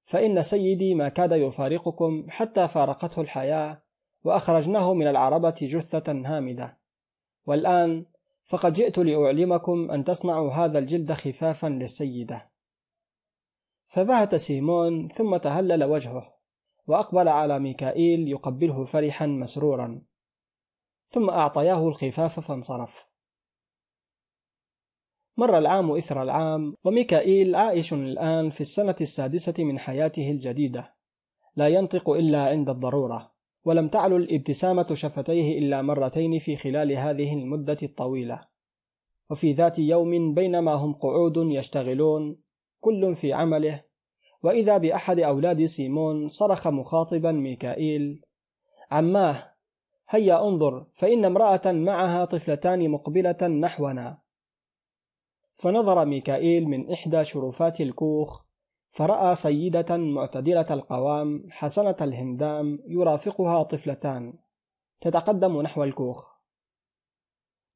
فإن 0.06 0.44
سيدي 0.44 0.94
ما 0.94 1.10
كاد 1.10 1.32
يفارقكم 1.32 2.26
حتى 2.30 2.68
فارقته 2.68 3.22
الحياة 3.22 3.84
وأخرجناه 4.24 4.94
من 4.94 5.08
العربة 5.08 5.56
جثة 5.62 6.12
هامدة. 6.12 6.80
والآن 7.46 8.06
فقد 8.44 8.74
جئت 8.74 8.98
لأعلمكم 8.98 9.92
أن 9.92 10.04
تصنعوا 10.04 10.52
هذا 10.52 10.80
الجلد 10.80 11.14
خفافا 11.14 11.68
للسيدة. 11.68 12.52
فبهت 13.88 14.36
سيمون 14.36 15.08
ثم 15.08 15.38
تهلل 15.38 15.84
وجهه. 15.84 16.35
وأقبل 16.88 17.28
على 17.28 17.60
ميكائيل 17.60 18.28
يقبله 18.28 18.86
فرحا 18.86 19.26
مسرورا. 19.26 20.02
ثم 21.08 21.30
أعطياه 21.30 21.88
الخفاف 21.88 22.40
فانصرف. 22.40 23.06
مر 25.38 25.58
العام 25.58 25.92
إثر 25.92 26.24
العام 26.24 26.76
وميكائيل 26.84 27.56
عائش 27.56 27.94
الآن 27.94 28.50
في 28.50 28.62
السنة 28.62 28.96
السادسة 29.02 29.54
من 29.64 29.80
حياته 29.80 30.32
الجديدة. 30.32 30.96
لا 31.56 31.68
ينطق 31.68 32.10
إلا 32.10 32.46
عند 32.46 32.70
الضرورة 32.70 33.32
ولم 33.66 33.88
تعلو 33.88 34.18
الابتسامة 34.18 34.88
شفتيه 34.94 35.60
إلا 35.60 35.82
مرتين 35.82 36.40
في 36.40 36.56
خلال 36.58 36.92
هذه 36.92 37.34
المدة 37.34 37.78
الطويلة. 37.84 38.42
وفي 39.30 39.54
ذات 39.54 39.80
يوم 39.80 40.34
بينما 40.34 40.74
هم 40.74 40.94
قعود 40.94 41.38
يشتغلون 41.38 42.38
كل 42.80 43.16
في 43.16 43.34
عمله 43.34 43.84
وإذا 44.46 44.78
بأحد 44.78 45.20
أولاد 45.20 45.66
سيمون 45.66 46.30
صرخ 46.30 46.68
مخاطبا 46.68 47.32
ميكائيل 47.32 48.26
عماه 48.92 49.54
هيا 50.10 50.48
انظر 50.48 50.86
فإن 50.94 51.26
امرأة 51.26 51.62
معها 51.66 52.26
طفلتان 52.26 52.90
مقبلة 52.90 53.48
نحونا. 53.48 54.22
فنظر 55.56 56.06
ميكائيل 56.06 56.68
من 56.68 56.92
إحدى 56.92 57.26
شرفات 57.26 57.82
الكوخ 57.82 58.42
فرأى 58.92 59.36
سيدة 59.36 59.98
معتدلة 59.98 60.74
القوام 60.74 61.48
حسنة 61.52 61.96
الهندام 62.02 62.80
يرافقها 62.88 63.64
طفلتان 63.64 64.34
تتقدم 65.02 65.62
نحو 65.62 65.84
الكوخ. 65.84 66.30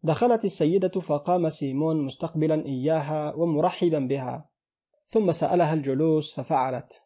دخلت 0.03 0.45
السيدة 0.45 1.01
فقام 1.01 1.49
سيمون 1.49 2.01
مستقبلا 2.05 2.65
إياها 2.65 3.33
ومرحبا 3.33 3.99
بها. 3.99 4.48
ثم 5.09 5.31
سألها 5.31 5.73
الجلوس 5.73 6.35
ففعلت. 6.39 7.03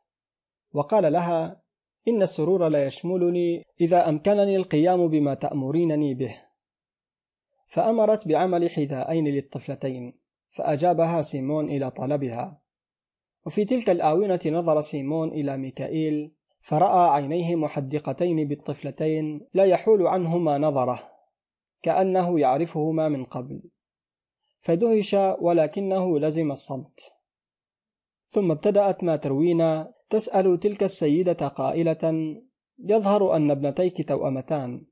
وقال 0.74 1.14
لها 1.14 1.62
إن 2.08 2.22
السرور 2.22 2.68
لا 2.68 2.86
يشملني 2.86 3.66
إذا 3.82 4.10
أمكنني 4.10 4.56
القيام 4.56 5.08
بما 5.08 5.34
تأمرينني 5.34 6.14
به. 6.14 6.42
فأمرت 7.68 8.28
بعمل 8.28 8.70
حذاءين 8.70 9.28
للطفلتين 9.28 10.20
فأجابها 10.52 11.22
سيمون 11.22 11.70
إلى 11.70 11.92
طلبها. 11.92 12.62
وفي 13.46 13.66
تلك 13.66 13.90
الآونة 13.90 14.40
نظر 14.46 14.82
سيمون 14.82 15.30
إلى 15.30 15.58
ميكائيل 15.58 16.32
فرأى 16.62 17.10
عينيه 17.10 17.56
محدقتين 17.56 18.48
بالطفلتين 18.48 19.48
لا 19.54 19.64
يحول 19.64 20.08
عنهما 20.08 20.58
نظره 20.58 21.12
كأنه 21.82 22.40
يعرفهما 22.40 23.10
من 23.10 23.26
قبل. 23.26 23.62
فدهش 24.62 25.14
ولكنه 25.40 26.20
لزم 26.20 26.52
الصمت. 26.52 27.14
ثم 28.34 28.52
ابتدأت 28.52 29.04
ما 29.04 29.16
تروينا 29.16 29.94
تسأل 30.10 30.60
تلك 30.60 30.84
السيدة 30.84 31.48
قائلة 31.48 32.36
يظهر 32.80 33.36
أن 33.36 33.52
ابنتيك 33.52 34.08
توأمتان. 34.08 34.86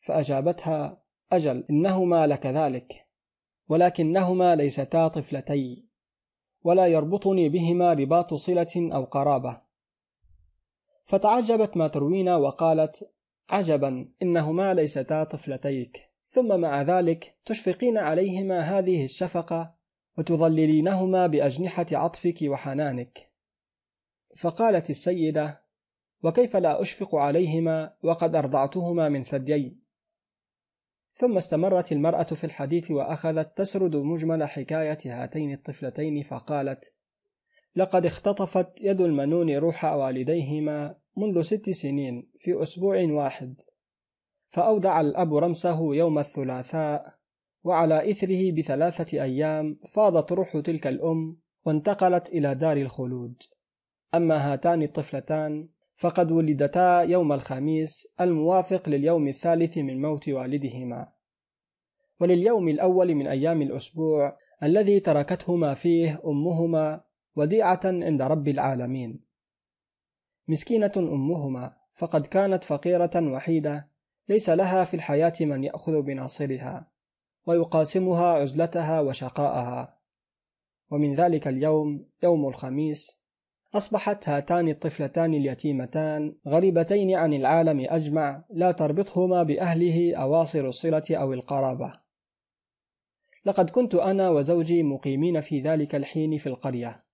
فأجابتها 0.00 1.02
أجل 1.32 1.64
إنهما 1.70 2.26
لكذلك 2.26 3.06
ولكنهما 3.68 4.56
ليستا 4.56 5.08
طفلتي 5.08 5.86
ولا 6.62 6.86
يربطني 6.86 7.48
بهما 7.48 7.92
رباط 7.92 8.34
صلة 8.34 8.90
أو 8.94 9.04
قرابة. 9.04 9.60
فتعجبت 11.04 11.76
ما 11.76 11.88
تروينا 11.88 12.36
وقالت 12.36 13.10
عجبا 13.50 14.08
إنهما 14.22 14.74
ليستا 14.74 15.24
طفلتيك. 15.24 16.10
ثم 16.24 16.60
مع 16.60 16.82
ذلك 16.82 17.36
تشفقين 17.44 17.98
عليهما 17.98 18.60
هذه 18.60 19.04
الشفقة 19.04 19.79
وتظللينهما 20.20 21.26
بأجنحة 21.26 21.86
عطفك 21.92 22.38
وحنانك. 22.42 23.30
فقالت 24.36 24.90
السيدة 24.90 25.62
وكيف 26.22 26.56
لا 26.56 26.82
أشفق 26.82 27.14
عليهما 27.14 27.94
وقد 28.02 28.34
أرضعتهما 28.34 29.08
من 29.08 29.24
ثديي 29.24 29.76
ثم 31.14 31.36
استمرت 31.36 31.92
المرأة 31.92 32.22
في 32.22 32.44
الحديث 32.44 32.90
وأخذت 32.90 33.58
تسرد 33.58 33.96
مجمل 33.96 34.44
حكاية 34.44 34.98
هاتين 35.04 35.52
الطفلتين 35.52 36.22
فقالت 36.22 36.94
لقد 37.76 38.06
اختطفت 38.06 38.68
يد 38.80 39.00
المنون 39.00 39.56
روح 39.56 39.84
والديهما 39.84 40.96
منذ 41.16 41.42
ست 41.42 41.70
سنين 41.70 42.30
في 42.38 42.62
أسبوع 42.62 43.02
واحد 43.02 43.60
فأودع 44.50 45.00
الأب 45.00 45.34
رمسه 45.34 45.94
يوم 45.94 46.18
الثلاثاء 46.18 47.19
وعلى 47.64 48.10
إثره 48.10 48.52
بثلاثة 48.52 49.22
أيام 49.22 49.78
فاضت 49.88 50.32
روح 50.32 50.60
تلك 50.64 50.86
الأم 50.86 51.36
وانتقلت 51.66 52.28
إلى 52.28 52.54
دار 52.54 52.76
الخلود. 52.76 53.42
أما 54.14 54.52
هاتان 54.52 54.82
الطفلتان 54.82 55.68
فقد 55.96 56.32
ولدتا 56.32 57.00
يوم 57.00 57.32
الخميس 57.32 58.08
الموافق 58.20 58.88
لليوم 58.88 59.28
الثالث 59.28 59.78
من 59.78 60.02
موت 60.02 60.28
والدهما. 60.28 61.12
ولليوم 62.20 62.68
الأول 62.68 63.14
من 63.14 63.26
أيام 63.26 63.62
الأسبوع 63.62 64.36
الذي 64.62 65.00
تركتهما 65.00 65.74
فيه 65.74 66.20
أمهما 66.26 67.00
وديعة 67.36 67.80
عند 67.84 68.22
رب 68.22 68.48
العالمين. 68.48 69.24
مسكينة 70.48 70.92
أمهما 70.96 71.76
فقد 71.92 72.26
كانت 72.26 72.64
فقيرة 72.64 73.32
وحيدة 73.32 73.88
ليس 74.28 74.50
لها 74.50 74.84
في 74.84 74.94
الحياة 74.94 75.32
من 75.40 75.64
يأخذ 75.64 76.02
بناصرها. 76.02 76.89
ويقاسمها 77.46 78.26
عزلتها 78.26 79.00
وشقاءها. 79.00 79.98
ومن 80.90 81.14
ذلك 81.14 81.48
اليوم 81.48 82.06
يوم 82.22 82.48
الخميس 82.48 83.20
أصبحت 83.74 84.28
هاتان 84.28 84.68
الطفلتان 84.68 85.34
اليتيمتان 85.34 86.36
غريبتين 86.48 87.16
عن 87.16 87.32
العالم 87.32 87.86
أجمع 87.88 88.44
لا 88.50 88.72
تربطهما 88.72 89.42
بأهله 89.42 90.16
أواصر 90.16 90.60
الصلة 90.60 91.02
أو 91.10 91.32
القرابة. 91.32 91.92
لقد 93.44 93.70
كنت 93.70 93.94
أنا 93.94 94.30
وزوجي 94.30 94.82
مقيمين 94.82 95.40
في 95.40 95.60
ذلك 95.60 95.94
الحين 95.94 96.36
في 96.36 96.46
القرية 96.46 97.04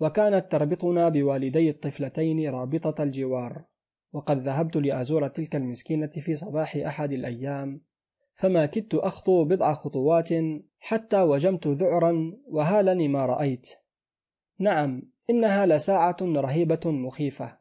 وكانت 0.00 0.52
تربطنا 0.52 1.08
بوالدي 1.08 1.70
الطفلتين 1.70 2.50
رابطة 2.50 3.02
الجوار 3.02 3.64
وقد 4.12 4.38
ذهبت 4.38 4.76
لأزور 4.76 5.28
تلك 5.28 5.56
المسكينة 5.56 6.10
في 6.10 6.34
صباح 6.34 6.76
أحد 6.76 7.12
الأيام 7.12 7.80
فما 8.38 8.66
كدت 8.66 8.94
أخطو 8.94 9.44
بضع 9.44 9.74
خطوات 9.74 10.28
حتى 10.78 11.22
وجمت 11.22 11.68
ذعرا 11.68 12.32
وهالني 12.46 13.08
ما 13.08 13.26
رأيت. 13.26 13.70
نعم 14.58 15.02
إنها 15.30 15.66
لساعة 15.66 16.16
رهيبة 16.22 16.80
مخيفة. 16.84 17.58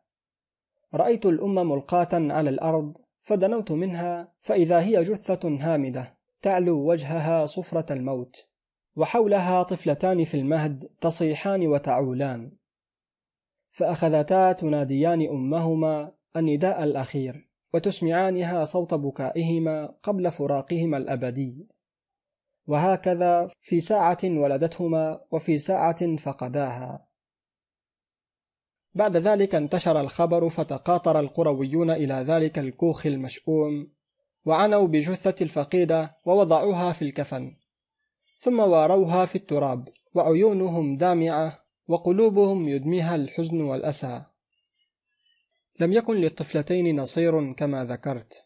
رأيت 0.93 1.25
الأم 1.25 1.55
ملقاة 1.55 2.09
على 2.13 2.49
الأرض 2.49 2.97
فدنوت 3.19 3.71
منها 3.71 4.33
فإذا 4.39 4.79
هي 4.79 5.01
جثة 5.01 5.49
هامدة 5.61 6.17
تعلو 6.41 6.91
وجهها 6.91 7.45
صفرة 7.45 7.93
الموت. 7.93 8.47
وحولها 8.95 9.63
طفلتان 9.63 10.23
في 10.23 10.37
المهد 10.37 10.89
تصيحان 11.01 11.67
وتعولان. 11.67 12.51
فأخذتا 13.71 14.51
تناديان 14.51 15.27
أمهما 15.27 16.11
النداء 16.35 16.83
الأخير. 16.83 17.46
وتسمعانها 17.77 18.65
صوت 18.65 18.93
بكائهما 18.93 19.85
قبل 20.03 20.31
فراقهما 20.31 20.97
الأبدي. 20.97 21.67
وهكذا 22.67 23.49
في 23.61 23.79
ساعة 23.79 24.17
ولدتهما 24.23 25.21
وفي 25.31 25.57
ساعة 25.57 26.15
فقداها. 26.15 27.07
بعد 28.93 29.17
ذلك 29.17 29.55
انتشر 29.55 29.99
الخبر 30.01 30.49
فتقاطر 30.49 31.19
القرويون 31.19 31.89
إلى 31.89 32.13
ذلك 32.13 32.59
الكوخ 32.59 33.05
المشؤوم 33.05 33.91
وعنوا 34.45 34.87
بجثة 34.87 35.35
الفقيدة 35.43 36.17
ووضعوها 36.25 36.91
في 36.91 37.01
الكفن 37.01 37.55
ثم 38.37 38.59
واروها 38.59 39.25
في 39.25 39.35
التراب 39.35 39.89
وعيونهم 40.13 40.97
دامعة 40.97 41.59
وقلوبهم 41.87 42.67
يدميها 42.67 43.15
الحزن 43.15 43.61
والأسى. 43.61 44.25
لم 45.79 45.93
يكن 45.93 46.15
للطفلتين 46.15 46.99
نصير 47.01 47.53
كما 47.53 47.85
ذكرت 47.85 48.43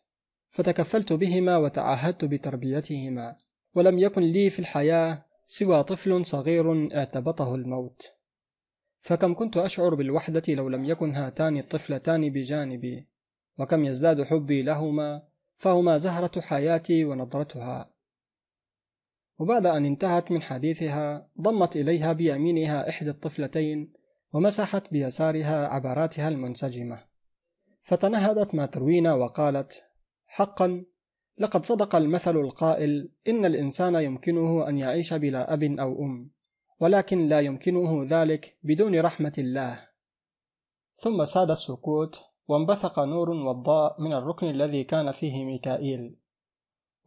فتكفلت 0.50 1.14
بهما 1.14 1.58
وتعهدت 1.58 2.26
بتربيتهما 2.26 3.36
ولم 3.76 4.00
يكن 4.00 4.22
لي 4.22 4.50
في 4.50 4.60
الحياة 4.60 5.26
سوى 5.46 5.84
طفل 5.84 6.26
صغير 6.26 6.98
اعتبطه 6.98 7.56
الموت. 7.56 8.12
فكم 9.02 9.34
كنت 9.34 9.58
أشعر 9.58 9.96
بالوحدة 9.96 10.44
لو 10.54 10.70
لم 10.70 10.86
يكن 10.86 11.16
هاتان 11.16 11.58
الطفلتان 11.58 12.30
بجانبي 12.30 13.08
وكم 13.60 13.86
يزداد 13.86 14.24
حبي 14.24 14.62
لهما 14.62 15.24
فهما 15.56 15.98
زهرة 15.98 16.42
حياتي 16.42 17.06
ونظرتها. 17.06 17.94
وبعد 19.40 19.66
أن 19.66 19.86
انتهت 19.86 20.32
من 20.32 20.42
حديثها 20.42 21.30
ضمت 21.42 21.76
إليها 21.76 22.14
بيمينها 22.14 22.90
إحدى 22.90 23.10
الطفلتين 23.10 23.94
ومسحت 24.34 24.92
بيسارها 24.92 25.68
عبراتها 25.68 26.30
المنسجمة. 26.30 27.11
فتنهدت 27.82 28.56
ما 28.56 28.66
تروينا 28.66 29.14
وقالت 29.14 29.84
حقا 30.28 30.86
لقد 31.38 31.66
صدق 31.66 31.96
المثل 31.96 32.38
القائل 32.38 33.12
إن 33.28 33.46
الإنسان 33.46 33.96
يمكنه 33.96 34.68
أن 34.70 34.78
يعيش 34.78 35.14
بلا 35.14 35.54
أب 35.54 35.64
أو 35.64 36.04
أم 36.04 36.32
ولكن 36.80 37.28
لا 37.28 37.40
يمكنه 37.40 38.08
ذلك 38.10 38.58
بدون 38.64 39.00
رحمة 39.00 39.34
الله. 39.38 39.88
ثم 40.96 41.26
ساد 41.26 41.52
السكوت 41.52 42.22
وانبثق 42.48 43.00
نور 43.00 43.30
وضاء 43.30 44.02
من 44.02 44.14
الركن 44.14 44.50
الذي 44.50 44.84
كان 44.84 45.12
فيه 45.12 45.46
ميكائيل 45.46 46.16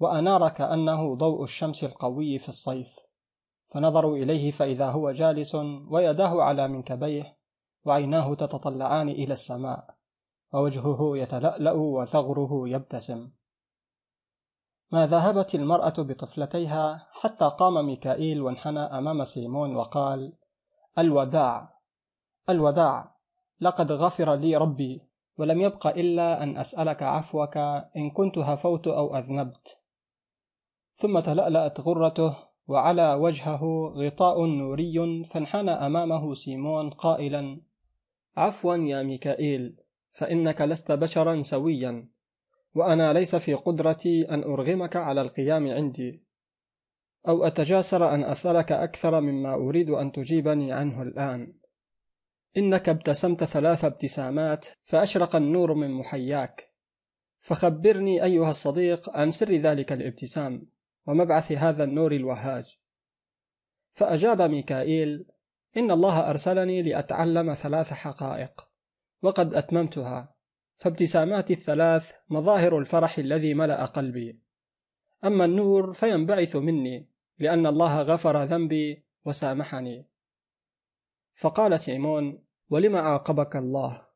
وأنار 0.00 0.48
كأنه 0.48 1.14
ضوء 1.14 1.44
الشمس 1.44 1.84
القوي 1.84 2.38
في 2.38 2.48
الصيف. 2.48 2.96
فنظروا 3.68 4.16
إليه 4.16 4.50
فإذا 4.50 4.90
هو 4.90 5.10
جالس 5.10 5.54
ويداه 5.90 6.42
على 6.42 6.68
منكبيه 6.68 7.36
وعيناه 7.84 8.34
تتطلعان 8.34 9.08
إلى 9.08 9.32
السماء. 9.32 9.96
ووجهه 10.54 11.16
يتلألأ 11.16 11.72
وثغره 11.72 12.68
يبتسم. 12.68 13.30
ما 14.92 15.06
ذهبت 15.06 15.54
المرأة 15.54 15.94
بطفلتيها 15.98 17.08
حتى 17.12 17.44
قام 17.58 17.86
ميكائيل 17.86 18.42
وانحنى 18.42 18.80
أمام 18.80 19.24
سيمون 19.24 19.76
وقال 19.76 20.32
الوداع 20.98 21.78
الوداع 22.48 23.16
لقد 23.60 23.92
غفر 23.92 24.34
لي 24.34 24.56
ربي 24.56 25.02
ولم 25.38 25.60
يبق 25.60 25.86
إلا 25.86 26.42
أن 26.42 26.56
أسألك 26.56 27.02
عفوك 27.02 27.56
إن 27.96 28.10
كنت 28.10 28.38
هفوت 28.38 28.88
أو 28.88 29.16
أذنبت. 29.16 29.78
ثم 30.94 31.20
تلألأت 31.20 31.80
غرته 31.80 32.36
وعلى 32.68 33.14
وجهه 33.14 33.92
غطاء 33.96 34.46
نوري 34.46 35.24
فانحنى 35.24 35.70
أمامه 35.70 36.34
سيمون 36.34 36.90
قائلا 36.90 37.60
عفوا 38.36 38.76
يا 38.76 39.02
ميكائيل 39.02 39.83
فإنك 40.14 40.60
لست 40.60 40.92
بشرا 40.92 41.42
سويا 41.42 42.08
وأنا 42.74 43.12
ليس 43.12 43.36
في 43.36 43.54
قدرتي 43.54 44.30
أن 44.30 44.42
أرغمك 44.42 44.96
على 44.96 45.20
القيام 45.20 45.70
عندي. 45.70 46.24
أو 47.28 47.44
أتجاسر 47.44 48.14
أن 48.14 48.24
أسألك 48.24 48.72
أكثر 48.72 49.20
مما 49.20 49.54
أريد 49.54 49.90
أن 49.90 50.12
تجيبني 50.12 50.72
عنه 50.72 51.02
الآن. 51.02 51.54
إنك 52.56 52.88
ابتسمت 52.88 53.44
ثلاث 53.44 53.84
ابتسامات 53.84 54.66
فأشرق 54.84 55.36
النور 55.36 55.74
من 55.74 55.90
محياك. 55.90 56.72
فخبرني 57.40 58.24
أيها 58.24 58.50
الصديق 58.50 59.10
عن 59.10 59.30
سر 59.30 59.52
ذلك 59.52 59.92
الابتسام 59.92 60.66
ومبعث 61.06 61.52
هذا 61.52 61.84
النور 61.84 62.12
الوهاج. 62.12 62.78
فأجاب 63.92 64.42
ميكائيل 64.42 65.26
إن 65.76 65.90
الله 65.90 66.30
أرسلني 66.30 66.82
لأتعلم 66.82 67.54
ثلاث 67.54 67.92
حقائق. 67.92 68.73
وقد 69.24 69.54
أتممتها 69.54 70.34
فابتساماتي 70.78 71.52
الثلاث 71.52 72.12
مظاهر 72.28 72.78
الفرح 72.78 73.18
الذي 73.18 73.54
ملأ 73.54 73.84
قلبي. 73.84 74.40
أما 75.24 75.44
النور 75.44 75.92
فينبعث 75.92 76.56
مني 76.56 77.10
لأن 77.38 77.66
الله 77.66 78.02
غفر 78.02 78.44
ذنبي 78.44 79.04
وسامحني. 79.24 80.08
فقال 81.34 81.80
سيمون 81.80 82.44
ولم 82.70 82.96
عاقبك 82.96 83.56
الله؟ 83.56 84.06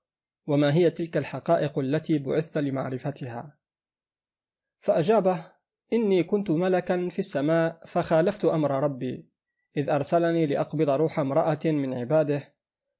وما 0.46 0.74
هي 0.74 0.90
تلك 0.90 1.16
الحقائق 1.16 1.78
التي 1.78 2.18
بعثت 2.18 2.58
لمعرفتها؟ 2.58 3.58
فأجابه 4.80 5.52
إني 5.92 6.22
كنت 6.22 6.50
ملكا 6.50 7.08
في 7.08 7.18
السماء 7.18 7.80
فخالفت 7.86 8.44
أمر 8.44 8.70
ربي 8.70 9.28
إذ 9.76 9.90
أرسلني 9.90 10.46
لأقبض 10.46 10.90
روح 10.90 11.18
امرأة 11.18 11.60
من 11.64 11.94
عباده 11.94 12.57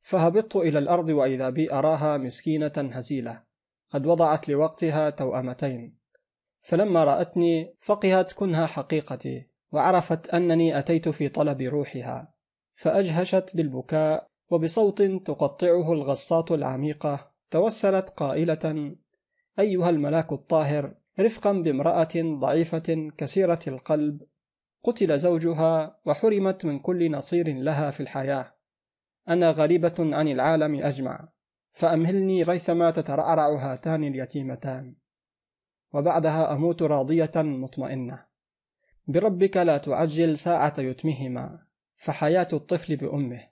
فهبطت 0.08 0.56
إلى 0.56 0.78
الأرض 0.78 1.08
وإذا 1.08 1.50
بي 1.50 1.72
أراها 1.72 2.16
مسكينة 2.16 2.72
هزيلة. 2.76 3.42
قد 3.90 4.06
وضعت 4.06 4.48
لوقتها 4.48 5.10
توأمتين. 5.10 5.98
فلما 6.62 7.04
رأتني 7.04 7.74
فقهت 7.80 8.32
كنها 8.32 8.66
حقيقتي 8.66 9.48
وعرفت 9.72 10.28
أنني 10.28 10.78
أتيت 10.78 11.08
في 11.08 11.28
طلب 11.28 11.60
روحها. 11.60 12.34
فأجهشت 12.74 13.50
بالبكاء 13.54 14.26
وبصوت 14.50 15.02
تقطعه 15.02 15.92
الغصات 15.92 16.52
العميقة 16.52 17.30
توسلت 17.50 18.10
قائلة 18.10 18.94
أيها 19.58 19.90
الملاك 19.90 20.32
الطاهر 20.32 20.94
رفقا 21.20 21.52
بامرأة 21.52 22.14
ضعيفة 22.16 23.10
كثيرة 23.18 23.60
القلب 23.68 24.22
قتل 24.84 25.18
زوجها 25.18 25.98
وحرمت 26.04 26.64
من 26.64 26.78
كل 26.78 27.10
نصير 27.10 27.54
لها 27.54 27.90
في 27.90 28.00
الحياة. 28.00 28.57
أنا 29.28 29.50
غريبة 29.50 29.94
عن 29.98 30.28
العالم 30.28 30.74
أجمع 30.84 31.28
فأمهلني 31.72 32.42
ريثما 32.42 32.90
تترعرع 32.90 33.48
هاتان 33.48 34.04
اليتيمتان. 34.04 34.94
وبعدها 35.92 36.52
أموت 36.52 36.82
راضية 36.82 37.32
مطمئنة. 37.36 38.24
بربك 39.06 39.56
لا 39.56 39.78
تعجل 39.78 40.38
ساعة 40.38 40.74
يتمهما 40.78 41.58
فحياة 41.96 42.48
الطفل 42.52 42.96
بأمه. 42.96 43.48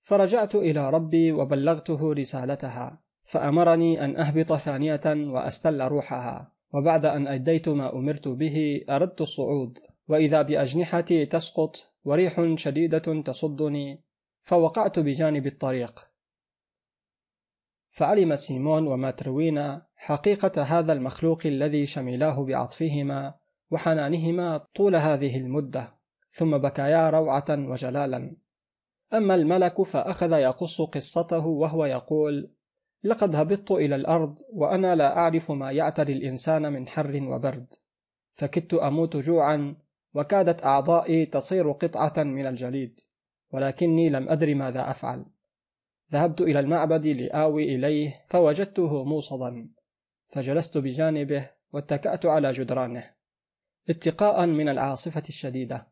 فرجعت 0.00 0.54
إلى 0.54 0.90
ربي 0.90 1.32
وبلغته 1.32 2.12
رسالتها 2.12 3.00
فأمرني 3.24 4.04
أن 4.04 4.16
أهبط 4.16 4.52
ثانية 4.52 5.00
وأستل 5.06 5.82
روحها. 5.82 6.52
وبعد 6.74 7.06
أن 7.06 7.26
أديت 7.26 7.68
ما 7.68 7.92
أمرت 7.92 8.28
به 8.28 8.84
أردت 8.90 9.20
الصعود. 9.20 9.78
وإذا 10.08 10.42
بأجنحتي 10.42 11.26
تسقط 11.26 11.76
وريح 12.04 12.54
شديدة 12.54 13.22
تصدني. 13.22 14.07
فوقعت 14.48 14.98
بجانب 14.98 15.46
الطريق. 15.46 16.08
فعلم 17.90 18.36
سيمون 18.36 18.86
وما 18.86 19.10
تروينا 19.10 19.86
حقيقة 19.96 20.62
هذا 20.62 20.92
المخلوق 20.92 21.46
الذي 21.46 21.86
شملاه 21.86 22.44
بعطفهما 22.44 23.34
وحنانهما 23.70 24.58
طول 24.74 24.96
هذه 24.96 25.36
المدة 25.36 25.98
ثم 26.30 26.58
بكيا 26.58 27.10
روعة 27.10 27.44
وجلالا. 27.50 28.36
أما 29.14 29.34
الملك 29.34 29.82
فأخذ 29.82 30.32
يقص 30.32 30.80
قصته 30.80 31.46
وهو 31.46 31.84
يقول 31.84 32.50
لقد 33.04 33.34
هبطت 33.34 33.70
إلى 33.70 33.94
الأرض 33.94 34.38
وأنا 34.52 34.94
لا 34.94 35.18
أعرف 35.18 35.50
ما 35.50 35.72
يعتري 35.72 36.12
الإنسان 36.12 36.72
من 36.72 36.88
حر 36.88 37.20
وبرد 37.22 37.66
فكدت 38.34 38.74
أموت 38.74 39.16
جوعا 39.16 39.76
وكادت 40.14 40.64
أعضائي 40.64 41.26
تصير 41.26 41.72
قطعة 41.72 42.22
من 42.22 42.46
الجليد. 42.46 43.07
ولكني 43.50 44.08
لم 44.08 44.28
أدر 44.28 44.54
ماذا 44.54 44.90
أفعل. 44.90 45.24
ذهبت 46.12 46.40
إلى 46.40 46.60
المعبد 46.60 47.06
لآوي 47.06 47.74
إليه 47.74 48.24
فوجدته 48.28 49.04
موصدا 49.04 49.68
فجلست 50.28 50.78
بجانبه 50.78 51.50
واتكأت 51.72 52.26
على 52.26 52.52
جدرانه 52.52 53.10
اتقاء 53.88 54.46
من 54.46 54.68
العاصفة 54.68 55.22
الشديدة. 55.28 55.88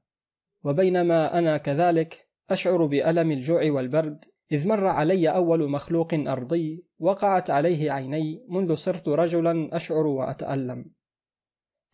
وبينما 0.64 1.38
أنا 1.38 1.57
كذلك 1.57 2.29
أشعر 2.51 2.87
بألم 2.87 3.31
الجوع 3.31 3.71
والبرد 3.71 4.25
إذ 4.53 4.69
مر 4.69 4.87
علي 4.87 5.29
أول 5.29 5.71
مخلوق 5.71 6.14
أرضي 6.14 6.87
وقعت 6.99 7.51
عليه 7.51 7.90
عيني 7.90 8.47
منذ 8.49 8.75
صرت 8.75 9.09
رجلا 9.09 9.77
أشعر 9.77 10.07
وأتألم. 10.07 10.90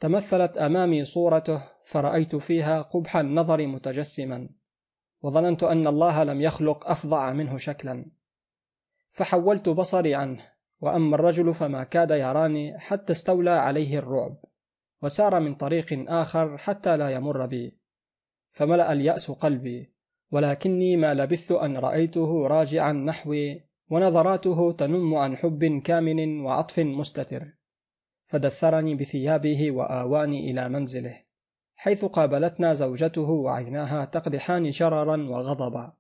تمثلت 0.01 0.57
أمامي 0.57 1.05
صورته 1.05 1.63
فرأيت 1.85 2.37
فيها 2.37 2.83
قبح 2.83 3.17
النظر 3.17 3.67
متجسما. 3.67 4.49
وظننت 5.23 5.63
أن 5.63 5.87
الله 5.87 6.25
لم 6.25 6.41
يخلق 6.41 6.91
أفظع 6.91 7.33
منه 7.33 7.59
شكلا. 7.59 8.05
فحولت 9.11 9.69
بصري 9.69 10.15
عنه 10.15 10.53
وأما 10.81 11.15
الرجل 11.17 11.55
فما 11.55 11.85
كاد 11.85 12.11
يراني 12.11 12.79
حتى 12.79 13.13
استولى 13.13 13.51
عليه 13.51 13.99
الرعب 13.99 14.37
وسار 15.03 15.41
من 15.41 15.55
طريق 15.55 16.05
آخر 16.09 16.59
حتى 16.59 16.97
لا 16.97 17.09
يمر 17.09 17.47
بي. 17.47 17.79
فملأ 18.51 18.93
اليأس 18.93 19.31
قلبي 19.31 19.93
ولكني 20.31 20.97
ما 20.97 21.15
لبثت 21.15 21.53
أن 21.53 21.77
رأيته 21.77 22.47
راجعا 22.47 22.93
نحوي 22.93 23.65
ونظراته 23.91 24.73
تنم 24.73 25.15
عن 25.15 25.37
حب 25.37 25.65
كامن 25.85 26.41
وعطف 26.41 26.79
مستتر. 26.79 27.49
فدثرني 28.27 28.95
بثيابه 28.95 29.71
وآواني 29.71 30.51
إلى 30.51 30.69
منزله. 30.69 31.32
حيث 31.83 32.05
قابلتنا 32.05 32.75
زوجته 32.75 33.31
وعيناها 33.31 34.05
تقدحان 34.05 34.71
شررا 34.71 35.17
وغضبا. 35.31 35.93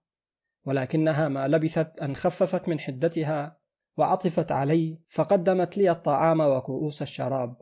ولكنها 0.64 1.28
ما 1.28 1.48
لبثت 1.48 2.00
أن 2.02 2.16
خففت 2.16 2.68
من 2.68 2.80
حدتها 2.80 3.58
وعطفت 3.96 4.52
علي 4.52 4.98
فقدمت 5.08 5.76
لي 5.76 5.90
الطعام 5.90 6.40
وكؤوس 6.40 7.02
الشراب. 7.02 7.56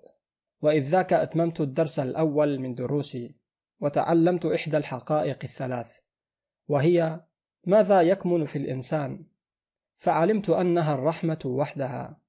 وإذ 0.62 0.82
ذاك 0.82 1.12
أتممت 1.12 1.60
الدرس 1.60 1.98
الأول 1.98 2.58
من 2.58 2.74
دروسي 2.74 3.36
وتعلمت 3.80 4.46
إحدى 4.46 4.76
الحقائق 4.76 5.38
الثلاث 5.44 5.90
وهي 6.68 7.20
ماذا 7.66 8.00
يكمن 8.00 8.44
في 8.44 8.56
الإنسان؟ 8.56 9.26
فعلمت 9.96 10.50
أنها 10.50 10.94
الرحمة 10.94 11.40
وحدها. 11.44 12.20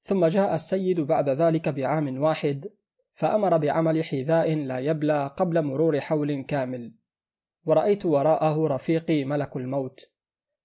ثم 0.00 0.26
جاء 0.26 0.54
السيد 0.54 1.00
بعد 1.00 1.28
ذلك 1.28 1.68
بعام 1.68 2.22
واحد 2.22 2.77
فأمر 3.18 3.56
بعمل 3.56 4.04
حذاء 4.04 4.54
لا 4.54 4.78
يبلى 4.78 5.34
قبل 5.36 5.62
مرور 5.62 6.00
حول 6.00 6.42
كامل. 6.42 6.92
ورأيت 7.64 8.06
وراءه 8.06 8.66
رفيقي 8.66 9.24
ملك 9.24 9.56
الموت. 9.56 10.10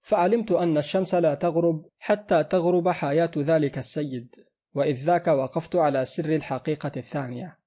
فعلمت 0.00 0.52
أن 0.52 0.78
الشمس 0.78 1.14
لا 1.14 1.34
تغرب 1.34 1.88
حتى 1.98 2.44
تغرب 2.44 2.88
حياة 2.88 3.30
ذلك 3.36 3.78
السيد. 3.78 4.34
وإذ 4.74 4.94
ذاك 4.94 5.26
وقفت 5.26 5.76
على 5.76 6.04
سر 6.04 6.34
الحقيقة 6.34 6.92
الثانية. 6.96 7.58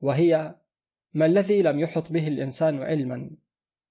وهي 0.00 0.54
ما 1.14 1.26
الذي 1.26 1.62
لم 1.62 1.80
يحط 1.80 2.12
به 2.12 2.28
الإنسان 2.28 2.82
علما؟ 2.82 3.30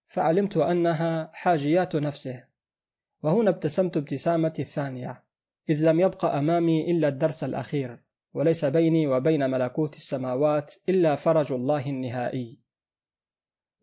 فعلمت 0.07 0.57
أنها 0.57 1.31
حاجيات 1.33 1.95
نفسه. 1.95 2.43
وهنا 3.23 3.49
ابتسمت 3.49 3.97
ابتسامة 3.97 4.53
الثانية. 4.59 5.23
إذ 5.69 5.89
لم 5.89 5.99
يبق 5.99 6.25
أمامي 6.25 6.91
إلا 6.91 7.07
الدرس 7.07 7.43
الأخير. 7.43 8.06
وليس 8.37 8.65
بيني 8.65 9.07
وبين 9.07 9.49
ملكوت 9.49 9.95
السماوات 9.95 10.75
إلا 10.89 11.15
فرج 11.15 11.53
الله 11.53 11.89
النهائي. 11.89 12.59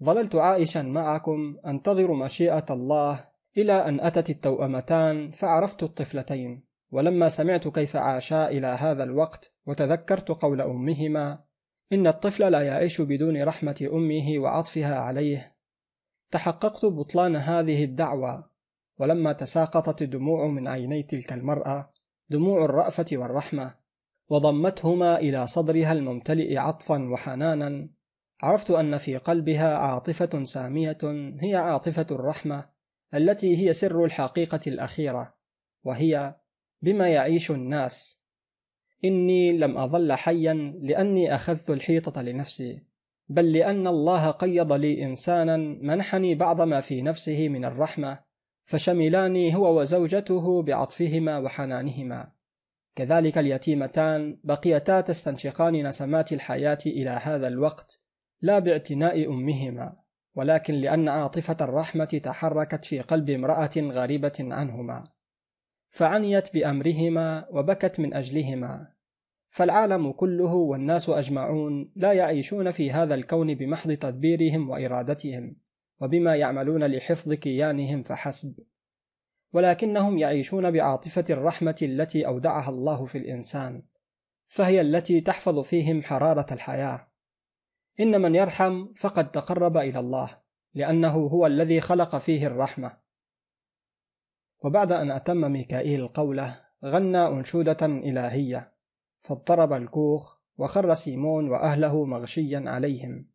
ظللت 0.02 0.34
عائشا 0.34 0.82
معكم 0.82 1.56
أنتظر 1.66 2.12
مشيئة 2.12 2.66
الله 2.70 3.28
إلى 3.56 3.72
أن 3.72 4.00
أتت 4.00 4.30
التوأمتان 4.30 5.30
فعرفت 5.30 5.82
الطفلتين 5.82 6.64
ولما 6.90 7.28
سمعت 7.28 7.68
كيف 7.68 7.96
عاشا 7.96 8.48
إلى 8.48 8.66
هذا 8.66 9.04
الوقت 9.04 9.52
وتذكرت 9.66 10.28
قول 10.28 10.60
أمهما 10.60 11.38
إن 11.92 12.06
الطفل 12.06 12.52
لا 12.52 12.62
يعيش 12.62 13.00
بدون 13.00 13.42
رحمة 13.42 13.88
أمه 13.92 14.38
وعطفها 14.38 14.94
عليه. 14.94 15.56
تحققت 16.30 16.86
بطلان 16.86 17.36
هذه 17.36 17.84
الدعوة 17.84 18.50
ولما 18.98 19.32
تساقطت 19.32 20.02
الدموع 20.02 20.46
من 20.46 20.68
عيني 20.68 21.02
تلك 21.02 21.32
المرأة 21.32 21.92
دموع 22.30 22.64
الرأفة 22.64 23.06
والرحمة. 23.12 23.84
وضمتهما 24.28 25.18
إلى 25.18 25.46
صدرها 25.46 25.92
الممتلئ 25.92 26.56
عطفا 26.56 27.08
وحنانا. 27.08 27.88
عرفت 28.42 28.70
أن 28.70 28.98
في 28.98 29.16
قلبها 29.16 29.76
عاطفة 29.76 30.44
سامية 30.44 30.98
هي 31.40 31.56
عاطفة 31.56 32.06
الرحمة 32.10 32.68
التي 33.14 33.56
هي 33.56 33.72
سر 33.72 34.04
الحقيقة 34.04 34.60
الأخيرة 34.66 35.34
وهي 35.84 36.37
بما 36.82 37.08
يعيش 37.08 37.50
الناس. 37.50 38.24
إني 39.04 39.58
لم 39.58 39.78
أظل 39.78 40.12
حيا 40.12 40.54
لأني 40.82 41.34
أخذت 41.34 41.70
الحيطة 41.70 42.22
لنفسي 42.22 42.82
بل 43.28 43.52
لأن 43.52 43.87
الله 43.87 44.30
قيض 44.30 44.72
لي 44.72 45.04
إنسانا 45.04 45.56
منحني 45.56 46.34
بعض 46.34 46.60
ما 46.60 46.80
في 46.80 47.02
نفسه 47.02 47.48
من 47.48 47.64
الرحمة 47.64 48.18
فشملاني 48.64 49.56
هو 49.56 49.80
وزوجته 49.80 50.62
بعطفهما 50.62 51.38
وحنانهما. 51.38 52.34
كذلك 52.96 53.38
اليتيمتان 53.38 54.38
بقيتا 54.44 55.00
تستنشقان 55.00 55.88
نسمات 55.88 56.33
الحياة 56.33 56.78
إلى 56.87 57.11
هذا 57.11 57.48
الوقت 57.48 58.00
لا 58.42 58.59
باعتناء 58.59 59.26
أمهما 59.26 59.94
ولكن 60.35 60.74
لأن 60.74 61.09
عاطفة 61.09 61.57
الرحمة 61.61 62.20
تحركت 62.24 62.85
في 62.85 63.00
قلب 63.00 63.30
امرأة 63.30 63.70
غريبة 63.76 64.33
عنهما. 64.40 65.09
فعنيت 65.90 66.54
بأمرهما 66.54 67.46
وبكت 67.50 68.00
من 68.00 68.14
أجلهما. 68.14 68.88
فالعالم 69.50 70.12
كله 70.12 70.54
والناس 70.54 71.09
أجمعون 71.09 71.92
لا 71.96 72.12
يعيشون 72.12 72.70
في 72.70 72.92
هذا 72.92 73.14
الكون 73.14 73.54
بمحض 73.54 73.92
تدبيرهم 73.92 74.70
وإرادتهم 74.70 75.57
وبما 76.00 76.37
يعملون 76.37 76.85
لحفظ 76.85 77.33
كيانهم 77.33 78.02
فحسب. 78.02 78.54
ولكنهم 79.54 80.18
يعيشون 80.18 80.70
بعاطفة 80.70 81.24
الرحمة 81.30 81.76
التي 81.82 82.26
أودعها 82.26 82.70
الله 82.70 83.04
في 83.04 83.18
الإنسان 83.18 83.82
فهي 84.46 84.80
التي 84.80 85.20
تحفظ 85.20 85.58
فيهم 85.58 86.02
حرارة 86.02 86.46
الحياة. 86.54 87.08
إن 88.00 88.20
من 88.20 88.34
يرحم 88.34 88.92
فقد 88.94 89.30
تقرب 89.30 89.76
إلى 89.76 89.98
الله 89.98 90.38
لأنه 90.74 91.16
هو 91.16 91.46
الذي 91.46 91.80
خلق 91.80 92.16
فيه 92.16 92.46
الرحمة. 92.46 92.96
وبعد 94.64 94.92
أن 94.92 95.10
أتم 95.10 95.52
ميكائيل 95.52 96.00
القولة 96.00 96.60
غنى 96.84 97.26
أنشودة 97.26 97.86
إلهية 97.86 98.72
فاضطرب 99.22 99.72
الكوخ 99.72 100.36
وخر 100.58 100.94
سيمون 100.94 101.48
وأهله 101.50 102.04
مغشيا 102.04 102.64
عليهم. 102.66 103.28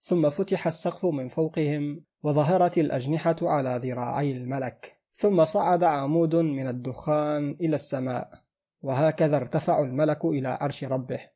ثم 0.00 0.30
فتح 0.30 0.66
السقف 0.66 1.06
من 1.06 1.28
فوقهم 1.28 2.04
وظهرت 2.22 2.78
الأجنحة 2.78 3.36
على 3.42 3.80
ذراعي 3.84 4.32
الملك. 4.32 5.03
ثم 5.14 5.44
صعد 5.44 5.84
عمود 5.84 6.34
من 6.36 6.68
الدخان 6.68 7.56
إلى 7.60 7.74
السماء 7.74 8.44
وهكذا 8.82 9.36
ارتفع 9.36 9.80
الملك 9.80 10.24
إلى 10.24 10.48
عرش 10.48 10.84
ربه. 10.84 11.30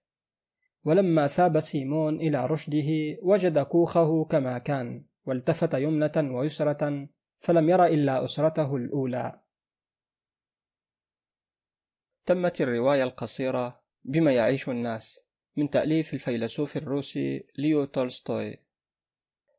ولما 0.85 1.27
ثاب 1.27 1.61
سيمون 1.61 2.17
إلى 2.17 2.47
رشده 2.47 3.19
وجد 3.23 3.59
كوخه 3.59 4.25
كما 4.25 4.59
كان 4.59 5.05
والتفت 5.27 5.75
يمنة 5.75 6.37
ويسرة 6.37 7.09
فلم 7.41 7.69
ير 7.69 7.85
إلا 7.85 8.25
أسرته 8.25 8.77
الأولى. 8.77 9.41
تمت 12.27 12.61
الرواية 12.61 13.03
القصيرة 13.03 13.81
بما 14.05 14.33
يعيش 14.33 14.69
الناس 14.69 15.21
من 15.57 15.71
تأليف 15.71 16.15
الفيلسوف 16.15 16.77
الروسي 16.77 17.47
ليو 17.59 17.85
تولستوي. 17.85 18.68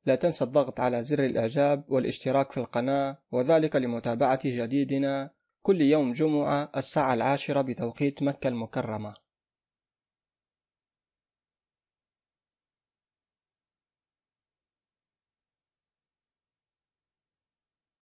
لا 0.05 0.15
تنسى 0.15 0.43
الضغط 0.43 0.79
على 0.79 1.03
زر 1.03 1.23
الإعجاب 1.25 1.83
والاشتراك 1.87 2.51
في 2.51 2.59
القناة 2.59 3.17
وذلك 3.31 3.75
لمتابعة 3.75 4.39
جديدنا 4.45 5.29
كل 5.61 5.81
يوم 5.81 6.13
جمعة 6.13 6.71
الساعة 6.77 7.13
العاشرة 7.13 7.61
بتوقيت 7.61 8.23
مكة 8.23 8.47
المكرمة. 8.47 9.13